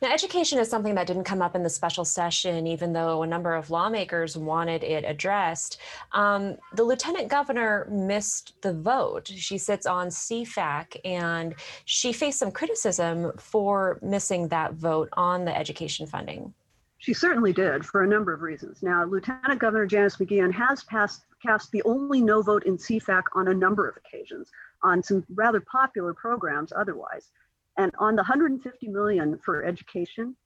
Now, 0.00 0.12
education 0.12 0.58
is 0.58 0.68
something 0.68 0.94
that 0.94 1.06
didn't 1.06 1.24
come 1.24 1.42
up 1.42 1.54
in 1.54 1.62
the 1.62 1.70
special 1.70 2.04
session, 2.04 2.66
even 2.66 2.92
though 2.92 3.22
a 3.22 3.26
number 3.26 3.54
of 3.54 3.70
lawmakers 3.70 4.36
wanted 4.36 4.82
it 4.82 5.04
addressed. 5.04 5.78
Um, 6.12 6.56
the 6.74 6.84
lieutenant 6.84 7.28
governor 7.28 7.86
missed 7.90 8.60
the 8.62 8.72
vote. 8.72 9.28
She 9.28 9.58
sits 9.58 9.86
on 9.86 10.08
CFAC, 10.08 11.00
and 11.04 11.54
she 11.84 12.12
faced 12.12 12.38
some 12.38 12.50
criticism 12.50 13.32
for 13.38 13.98
missing 14.02 14.48
that 14.48 14.74
vote 14.74 15.08
on 15.14 15.44
the 15.44 15.56
education 15.56 16.06
funding. 16.06 16.52
She 16.98 17.12
certainly 17.12 17.52
did 17.52 17.84
for 17.84 18.02
a 18.02 18.06
number 18.06 18.32
of 18.32 18.40
reasons. 18.40 18.82
Now, 18.82 19.04
Lieutenant 19.04 19.60
Governor 19.60 19.84
Janice 19.84 20.16
McGeachin 20.16 20.52
has 20.54 20.84
passed, 20.84 21.26
cast 21.42 21.70
the 21.70 21.82
only 21.84 22.22
no 22.22 22.40
vote 22.40 22.64
in 22.64 22.78
CFAC 22.78 23.24
on 23.34 23.48
a 23.48 23.54
number 23.54 23.86
of 23.86 23.96
occasions 23.98 24.50
on 24.82 25.02
some 25.02 25.22
rather 25.34 25.60
popular 25.60 26.14
programs 26.14 26.72
otherwise. 26.74 27.30
And 27.76 27.92
on 27.98 28.14
the 28.14 28.22
150 28.22 28.88
million 28.88 29.38
for 29.38 29.64
education, 29.64 30.36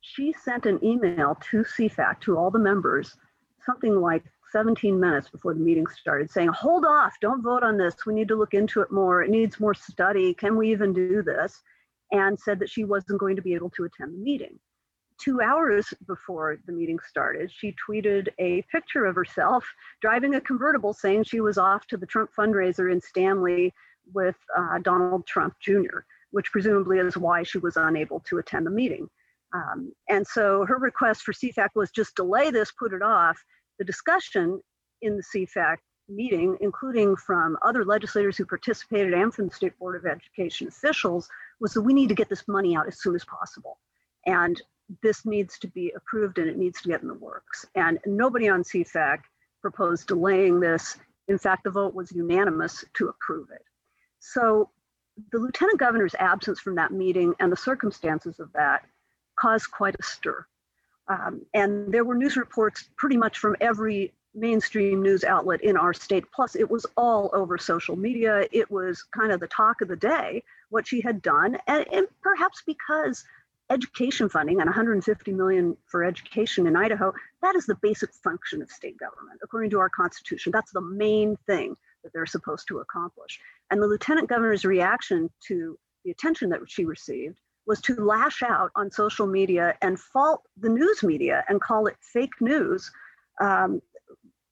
she 0.00 0.34
sent 0.34 0.66
an 0.66 0.84
email 0.84 1.38
to 1.50 1.64
CFAC 1.64 2.20
to 2.20 2.36
all 2.36 2.50
the 2.50 2.58
members, 2.58 3.16
something 3.64 4.00
like 4.00 4.24
17 4.52 5.00
minutes 5.00 5.30
before 5.30 5.54
the 5.54 5.60
meeting 5.60 5.86
started, 5.86 6.30
saying, 6.30 6.48
Hold 6.48 6.84
off, 6.84 7.14
don't 7.20 7.42
vote 7.42 7.62
on 7.62 7.78
this. 7.78 8.04
We 8.06 8.12
need 8.12 8.28
to 8.28 8.36
look 8.36 8.52
into 8.52 8.82
it 8.82 8.92
more. 8.92 9.22
It 9.22 9.30
needs 9.30 9.58
more 9.58 9.72
study. 9.72 10.34
Can 10.34 10.56
we 10.56 10.70
even 10.70 10.92
do 10.92 11.22
this? 11.22 11.62
And 12.12 12.38
said 12.38 12.58
that 12.58 12.68
she 12.68 12.84
wasn't 12.84 13.18
going 13.18 13.34
to 13.36 13.42
be 13.42 13.54
able 13.54 13.70
to 13.70 13.84
attend 13.84 14.12
the 14.12 14.22
meeting. 14.22 14.58
Two 15.18 15.40
hours 15.40 15.86
before 16.06 16.58
the 16.66 16.72
meeting 16.72 16.98
started, 17.08 17.50
she 17.50 17.74
tweeted 17.88 18.28
a 18.38 18.62
picture 18.70 19.06
of 19.06 19.14
herself 19.14 19.64
driving 20.02 20.34
a 20.34 20.40
convertible 20.40 20.92
saying 20.92 21.24
she 21.24 21.40
was 21.40 21.56
off 21.56 21.86
to 21.86 21.96
the 21.96 22.06
Trump 22.06 22.30
fundraiser 22.36 22.92
in 22.92 23.00
Stanley 23.00 23.72
with 24.12 24.36
uh, 24.56 24.78
Donald 24.80 25.26
Trump 25.26 25.54
Jr 25.60 26.00
which 26.34 26.50
presumably 26.50 26.98
is 26.98 27.16
why 27.16 27.44
she 27.44 27.58
was 27.58 27.76
unable 27.76 28.18
to 28.18 28.38
attend 28.38 28.66
the 28.66 28.70
meeting. 28.70 29.08
Um, 29.54 29.92
and 30.08 30.26
so 30.26 30.66
her 30.66 30.78
request 30.78 31.22
for 31.22 31.32
CFAC 31.32 31.68
was 31.76 31.92
just 31.92 32.16
delay 32.16 32.50
this, 32.50 32.72
put 32.72 32.92
it 32.92 33.02
off. 33.02 33.38
The 33.78 33.84
discussion 33.84 34.60
in 35.00 35.16
the 35.16 35.22
CFAC 35.32 35.76
meeting, 36.08 36.56
including 36.60 37.14
from 37.14 37.56
other 37.62 37.84
legislators 37.84 38.36
who 38.36 38.46
participated 38.46 39.14
and 39.14 39.32
from 39.32 39.46
the 39.46 39.54
State 39.54 39.78
Board 39.78 39.94
of 39.94 40.10
Education 40.10 40.66
officials, 40.66 41.28
was 41.60 41.72
that 41.72 41.82
we 41.82 41.94
need 41.94 42.08
to 42.08 42.16
get 42.16 42.28
this 42.28 42.48
money 42.48 42.74
out 42.74 42.88
as 42.88 43.00
soon 43.00 43.14
as 43.14 43.24
possible. 43.24 43.78
And 44.26 44.60
this 45.04 45.24
needs 45.24 45.56
to 45.60 45.68
be 45.68 45.92
approved 45.96 46.38
and 46.38 46.50
it 46.50 46.58
needs 46.58 46.82
to 46.82 46.88
get 46.88 47.02
in 47.02 47.06
the 47.08 47.14
works. 47.14 47.64
And 47.76 48.00
nobody 48.06 48.48
on 48.48 48.64
CFAC 48.64 49.18
proposed 49.62 50.08
delaying 50.08 50.58
this. 50.58 50.98
In 51.28 51.38
fact, 51.38 51.62
the 51.62 51.70
vote 51.70 51.94
was 51.94 52.10
unanimous 52.10 52.84
to 52.94 53.08
approve 53.08 53.50
it. 53.54 53.62
So 54.18 54.70
the 55.32 55.38
lieutenant 55.38 55.78
governor's 55.78 56.14
absence 56.18 56.60
from 56.60 56.74
that 56.76 56.92
meeting 56.92 57.34
and 57.40 57.50
the 57.50 57.56
circumstances 57.56 58.40
of 58.40 58.52
that 58.52 58.84
caused 59.36 59.70
quite 59.70 59.94
a 59.98 60.02
stir. 60.02 60.46
Um, 61.08 61.42
and 61.52 61.92
there 61.92 62.04
were 62.04 62.14
news 62.14 62.36
reports 62.36 62.88
pretty 62.96 63.16
much 63.16 63.38
from 63.38 63.56
every 63.60 64.12
mainstream 64.34 65.02
news 65.02 65.22
outlet 65.22 65.62
in 65.62 65.76
our 65.76 65.94
state. 65.94 66.24
Plus, 66.34 66.56
it 66.56 66.68
was 66.68 66.86
all 66.96 67.30
over 67.32 67.56
social 67.58 67.96
media. 67.96 68.46
It 68.52 68.70
was 68.70 69.02
kind 69.02 69.30
of 69.30 69.40
the 69.40 69.46
talk 69.46 69.80
of 69.80 69.88
the 69.88 69.96
day, 69.96 70.42
what 70.70 70.86
she 70.86 71.00
had 71.00 71.22
done. 71.22 71.58
And, 71.66 71.86
and 71.92 72.06
perhaps 72.20 72.62
because 72.66 73.24
education 73.70 74.28
funding 74.28 74.60
and 74.60 74.66
150 74.66 75.32
million 75.32 75.76
for 75.86 76.04
education 76.04 76.66
in 76.66 76.76
Idaho, 76.76 77.12
that 77.42 77.54
is 77.54 77.66
the 77.66 77.76
basic 77.76 78.12
function 78.12 78.60
of 78.60 78.70
state 78.70 78.98
government. 78.98 79.40
According 79.42 79.70
to 79.70 79.78
our 79.78 79.88
constitution, 79.88 80.52
that's 80.52 80.72
the 80.72 80.80
main 80.80 81.36
thing 81.46 81.76
that 82.02 82.12
they're 82.12 82.26
supposed 82.26 82.66
to 82.68 82.78
accomplish. 82.78 83.40
And 83.70 83.82
the 83.82 83.86
lieutenant 83.86 84.28
governor's 84.28 84.64
reaction 84.64 85.30
to 85.48 85.78
the 86.04 86.10
attention 86.10 86.50
that 86.50 86.60
she 86.66 86.84
received 86.84 87.38
was 87.66 87.80
to 87.80 87.94
lash 87.94 88.42
out 88.42 88.70
on 88.76 88.90
social 88.90 89.26
media 89.26 89.74
and 89.80 89.98
fault 89.98 90.42
the 90.58 90.68
news 90.68 91.02
media 91.02 91.44
and 91.48 91.60
call 91.60 91.86
it 91.86 91.96
fake 92.12 92.40
news 92.40 92.90
um, 93.40 93.80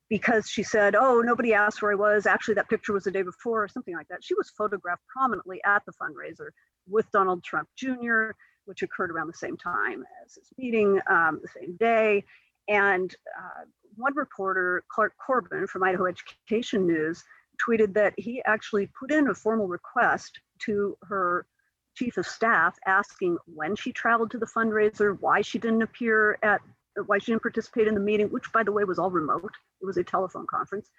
because 0.09 0.49
she 0.49 0.63
said, 0.63 0.95
oh, 0.95 1.21
nobody 1.21 1.53
asked 1.55 1.83
where 1.83 1.93
I 1.93 1.95
was. 1.95 2.27
Actually, 2.27 2.55
that 2.55 2.69
picture 2.69 2.93
was 2.93 3.05
the 3.05 3.11
day 3.11 3.23
before 3.23 3.65
or 3.65 3.69
something 3.69 3.95
like 3.95 4.09
that. 4.09 4.25
She 4.25 4.35
was 4.35 4.51
photographed 4.57 5.03
prominently 5.15 5.61
at 5.65 5.83
the 5.87 5.93
fundraiser 5.93 6.51
with 6.89 7.11
Donald 7.13 7.45
Trump 7.45 7.69
Jr., 7.77 8.31
which 8.65 8.83
occurred 8.83 9.11
around 9.11 9.29
the 9.29 9.35
same 9.35 9.57
time 9.57 10.05
as 10.25 10.35
his 10.35 10.49
meeting, 10.57 11.01
um, 11.09 11.41
the 11.43 11.49
same 11.49 11.77
day. 11.77 12.25
And 12.69 13.15
uh, 13.39 13.65
one 13.97 14.15
reporter, 14.15 14.85
Clark 14.89 15.15
Corbin 15.25 15.67
from 15.67 15.83
Idaho 15.83 16.07
Education 16.07 16.87
News, 16.87 17.25
tweeted 17.67 17.95
that 17.95 18.15
he 18.17 18.43
actually 18.45 18.89
put 18.99 19.13
in 19.13 19.29
a 19.29 19.35
formal 19.35 19.69
request 19.69 20.41
to 20.61 20.97
her 21.03 21.47
chief 21.95 22.17
of 22.17 22.27
staff 22.27 22.77
asking 22.87 23.37
when 23.47 23.77
she 23.77 23.93
traveled 23.93 24.31
to 24.31 24.39
the 24.39 24.47
fundraiser, 24.47 25.17
why 25.21 25.41
she 25.43 25.59
didn't 25.59 25.83
appear 25.83 26.39
at, 26.43 26.61
why 27.07 27.19
she 27.19 27.33
didn't 27.33 27.43
participate 27.43 27.87
in 27.87 27.95
the 27.95 28.01
meeting, 28.01 28.29
which 28.29 28.51
by 28.53 28.63
the 28.63 28.73
way 28.73 28.85
was 28.85 28.99
all 28.99 29.11
remote. 29.11 29.53
It 29.81 29.87
was 29.87 29.97
a 29.97 30.05
telephone 30.05 30.47
conference, 30.47 30.91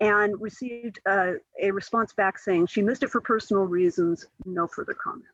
and 0.00 0.40
received 0.40 1.00
uh, 1.06 1.32
a 1.62 1.70
response 1.70 2.12
back 2.12 2.38
saying 2.38 2.66
she 2.66 2.82
missed 2.82 3.02
it 3.02 3.10
for 3.10 3.20
personal 3.20 3.64
reasons, 3.64 4.26
no 4.44 4.66
further 4.66 4.94
comment. 4.94 5.24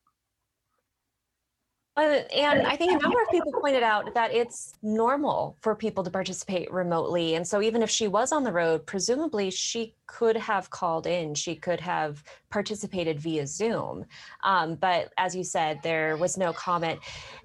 Uh, 1.97 2.23
and 2.35 2.67
I 2.67 2.75
think 2.75 2.91
a 2.91 2.99
number 2.99 3.23
of 3.23 3.29
people 3.31 3.53
pointed 3.53 3.85
out 3.85 4.15
that 4.15 4.35
it's 4.35 4.73
normal 4.83 5.57
for 5.61 5.77
people 5.77 6.03
to 6.03 6.11
participate 6.11 6.73
remotely. 6.73 7.37
And 7.37 7.47
so, 7.47 7.63
even 7.63 7.83
if 7.83 7.91
she 7.91 8.09
was 8.09 8.33
on 8.33 8.43
the 8.43 8.51
road, 8.51 8.85
presumably 8.85 9.51
she 9.51 9.95
could 10.07 10.37
have 10.37 10.71
called 10.71 11.07
in, 11.07 11.35
she 11.35 11.55
could 11.55 11.81
have 11.81 12.25
participated 12.51 13.21
via 13.21 13.47
Zoom. 13.47 14.05
Um, 14.43 14.75
but 14.75 15.13
as 15.19 15.37
you 15.37 15.45
said, 15.45 15.81
there 15.85 16.17
was 16.17 16.37
no 16.37 16.53
comment. 16.53 16.99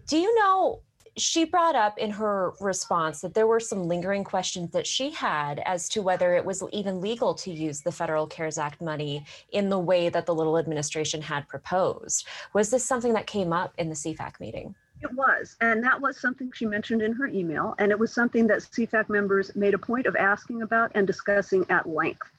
Do 0.07 0.17
you 0.17 0.33
know 0.39 0.81
she 1.21 1.43
brought 1.45 1.75
up 1.75 1.97
in 1.97 2.11
her 2.11 2.53
response 2.59 3.21
that 3.21 3.33
there 3.33 3.47
were 3.47 3.59
some 3.59 3.87
lingering 3.87 4.23
questions 4.23 4.71
that 4.71 4.87
she 4.87 5.11
had 5.11 5.61
as 5.65 5.89
to 5.89 6.01
whether 6.01 6.35
it 6.35 6.45
was 6.45 6.63
even 6.71 7.01
legal 7.01 7.33
to 7.35 7.51
use 7.51 7.81
the 7.81 7.91
Federal 7.91 8.27
CARES 8.27 8.57
Act 8.57 8.81
money 8.81 9.25
in 9.51 9.69
the 9.69 9.79
way 9.79 10.09
that 10.09 10.25
the 10.25 10.35
Little 10.35 10.57
administration 10.57 11.21
had 11.21 11.47
proposed. 11.47 12.27
Was 12.53 12.69
this 12.69 12.85
something 12.85 13.13
that 13.13 13.27
came 13.27 13.53
up 13.53 13.73
in 13.77 13.89
the 13.89 13.95
CFAC 13.95 14.39
meeting? 14.39 14.75
It 15.01 15.13
was, 15.13 15.55
and 15.61 15.83
that 15.83 15.99
was 16.01 16.19
something 16.19 16.51
she 16.53 16.65
mentioned 16.65 17.01
in 17.01 17.13
her 17.13 17.27
email, 17.27 17.73
and 17.79 17.91
it 17.91 17.97
was 17.97 18.11
something 18.11 18.47
that 18.47 18.59
CFAC 18.59 19.09
members 19.09 19.55
made 19.55 19.73
a 19.73 19.77
point 19.77 20.05
of 20.05 20.15
asking 20.17 20.61
about 20.61 20.91
and 20.95 21.07
discussing 21.07 21.65
at 21.69 21.87
length. 21.87 22.29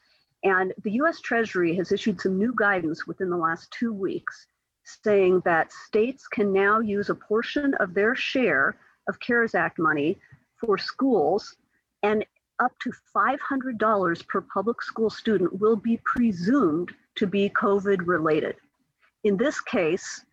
And 0.45 0.73
the 0.83 0.93
US 0.93 1.21
Treasury 1.21 1.75
has 1.77 1.93
issued 1.93 2.21
some 2.21 2.39
new 2.39 2.53
guidance 2.55 3.07
within 3.07 3.31
the 3.31 3.37
last 3.37 3.71
two 3.71 3.93
weeks 3.93 4.47
saying 5.03 5.43
that 5.45 5.73
states 5.73 6.27
can 6.29 6.53
now 6.53 6.81
use 6.81 7.11
a 7.11 7.15
portion 7.15 7.75
of 7.75 7.95
their 7.95 8.15
share 8.15 8.77
of 9.09 9.21
CARES 9.21 9.55
Act 9.55 9.79
money 9.79 10.19
for 10.59 10.79
schools, 10.79 11.57
and 12.03 12.25
up 12.61 12.73
to 12.83 12.93
$500 13.17 14.29
per 14.29 14.41
public 14.43 14.83
school 14.83 15.11
student 15.11 15.59
will 15.61 15.77
be 15.77 15.99
presumed 16.05 16.93
to 17.17 17.27
be 17.27 17.51
COVID 17.51 18.07
related. 18.07 18.57
In 19.25 19.37
this 19.37 19.61
case, 19.61 20.25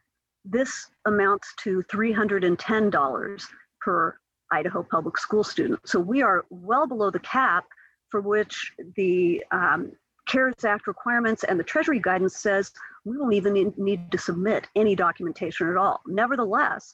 this 0.43 0.87
amounts 1.05 1.53
to 1.63 1.83
$310 1.91 3.43
per 3.81 4.17
Idaho 4.51 4.83
public 4.83 5.17
school 5.17 5.43
student. 5.43 5.79
So 5.85 5.99
we 5.99 6.21
are 6.21 6.45
well 6.49 6.87
below 6.87 7.09
the 7.11 7.19
cap 7.19 7.65
for 8.09 8.21
which 8.21 8.71
the 8.95 9.43
um, 9.51 9.91
CARES 10.27 10.65
Act 10.65 10.87
requirements 10.87 11.43
and 11.43 11.59
the 11.59 11.63
Treasury 11.63 11.99
guidance 11.99 12.37
says 12.37 12.71
we 13.05 13.17
won't 13.17 13.33
even 13.33 13.73
need 13.77 14.11
to 14.11 14.17
submit 14.17 14.67
any 14.75 14.95
documentation 14.95 15.69
at 15.69 15.77
all. 15.77 16.01
Nevertheless, 16.05 16.93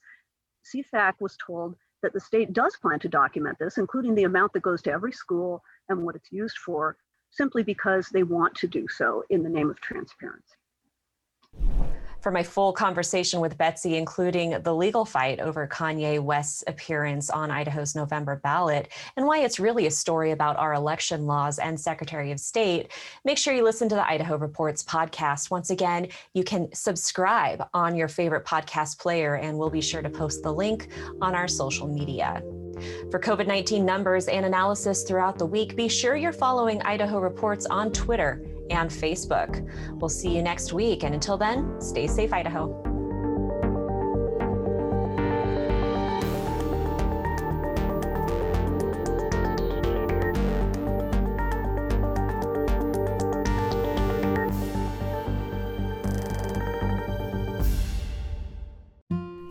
CFAC 0.74 1.13
was 1.19 1.36
told 1.46 1.76
that 2.02 2.13
the 2.13 2.19
state 2.19 2.54
does 2.54 2.76
plan 2.78 3.00
to 3.00 3.10
document 3.10 3.58
this, 3.60 3.78
including 3.78 4.13
the 4.13 4.26
amount 4.26 4.54
that 4.54 4.62
goes 4.62 4.82
to 4.84 4.91
every 4.91 5.12
school 5.12 5.63
and 5.89 6.04
what 6.04 6.15
it's 6.15 6.32
used 6.32 6.58
for, 6.58 6.98
simply 7.32 7.63
because 7.63 8.08
they 8.10 8.24
want 8.24 8.54
to 8.56 8.67
do 8.67 8.88
so 8.88 9.24
in 9.30 9.41
the 9.41 9.50
name 9.50 9.69
of 9.69 9.80
transparency 9.82 10.56
for 12.23 12.31
my 12.31 12.41
full 12.41 12.71
conversation 12.71 13.41
with 13.41 13.57
Betsy, 13.57 13.97
including 13.97 14.51
the 14.63 14.73
legal 14.73 15.03
fight 15.03 15.41
over 15.41 15.67
Kanye 15.67 16.21
West's 16.21 16.63
appearance 16.67 17.29
on 17.29 17.51
Idaho's 17.51 17.95
November 17.95 18.38
ballot 18.38 18.88
and 19.17 19.25
why 19.27 19.39
it's 19.39 19.59
really 19.59 19.88
a 19.88 19.91
story 19.91 20.31
about 20.31 20.55
our 20.55 20.73
election 20.73 21.27
laws 21.27 21.59
and 21.59 21.77
Secretary 21.77 22.31
of 22.31 22.39
State, 22.39 22.93
make 23.25 23.38
sure 23.38 23.53
you 23.53 23.63
listen 23.63 23.89
to 23.89 23.95
the 23.95 24.09
Idaho 24.09 24.38
Reports 24.38 24.83
podcast. 24.86 25.51
Once 25.51 25.69
again, 25.69 26.07
you 26.33 26.45
can 26.45 26.73
subscribe 26.73 27.67
on 27.73 27.93
your 27.93 28.07
favorite 28.07 28.45
podcast 28.45 28.99
player, 28.99 29.36
and 29.36 29.57
we'll 29.57 29.69
be 29.69 29.81
sure 29.81 30.01
to 30.01 30.09
post 30.09 30.43
the 30.43 30.51
link 30.51 30.88
on 31.21 31.36
our 31.36 31.49
social 31.49 31.88
media. 31.88 32.41
For 33.12 33.19
COVID 33.19 33.47
19 33.47 33.86
numbers 33.86 34.29
and 34.29 34.45
analysis 34.45 35.03
throughout 35.03 35.38
the 35.38 35.45
week, 35.45 35.75
be 35.75 35.89
sure 35.89 36.15
you're 36.15 36.31
following 36.31 36.81
Idaho 36.83 37.19
Reports 37.19 37.65
on 37.65 37.91
Twitter 37.91 38.41
and 38.69 38.89
Facebook. 38.89 39.67
We'll 39.99 40.10
see 40.10 40.36
you 40.36 40.41
next 40.41 40.73
week. 40.73 41.04
And 41.04 41.13
until 41.13 41.38
then, 41.38 41.80
stay 41.80 42.08
safe, 42.08 42.34
Idaho. 42.34 42.92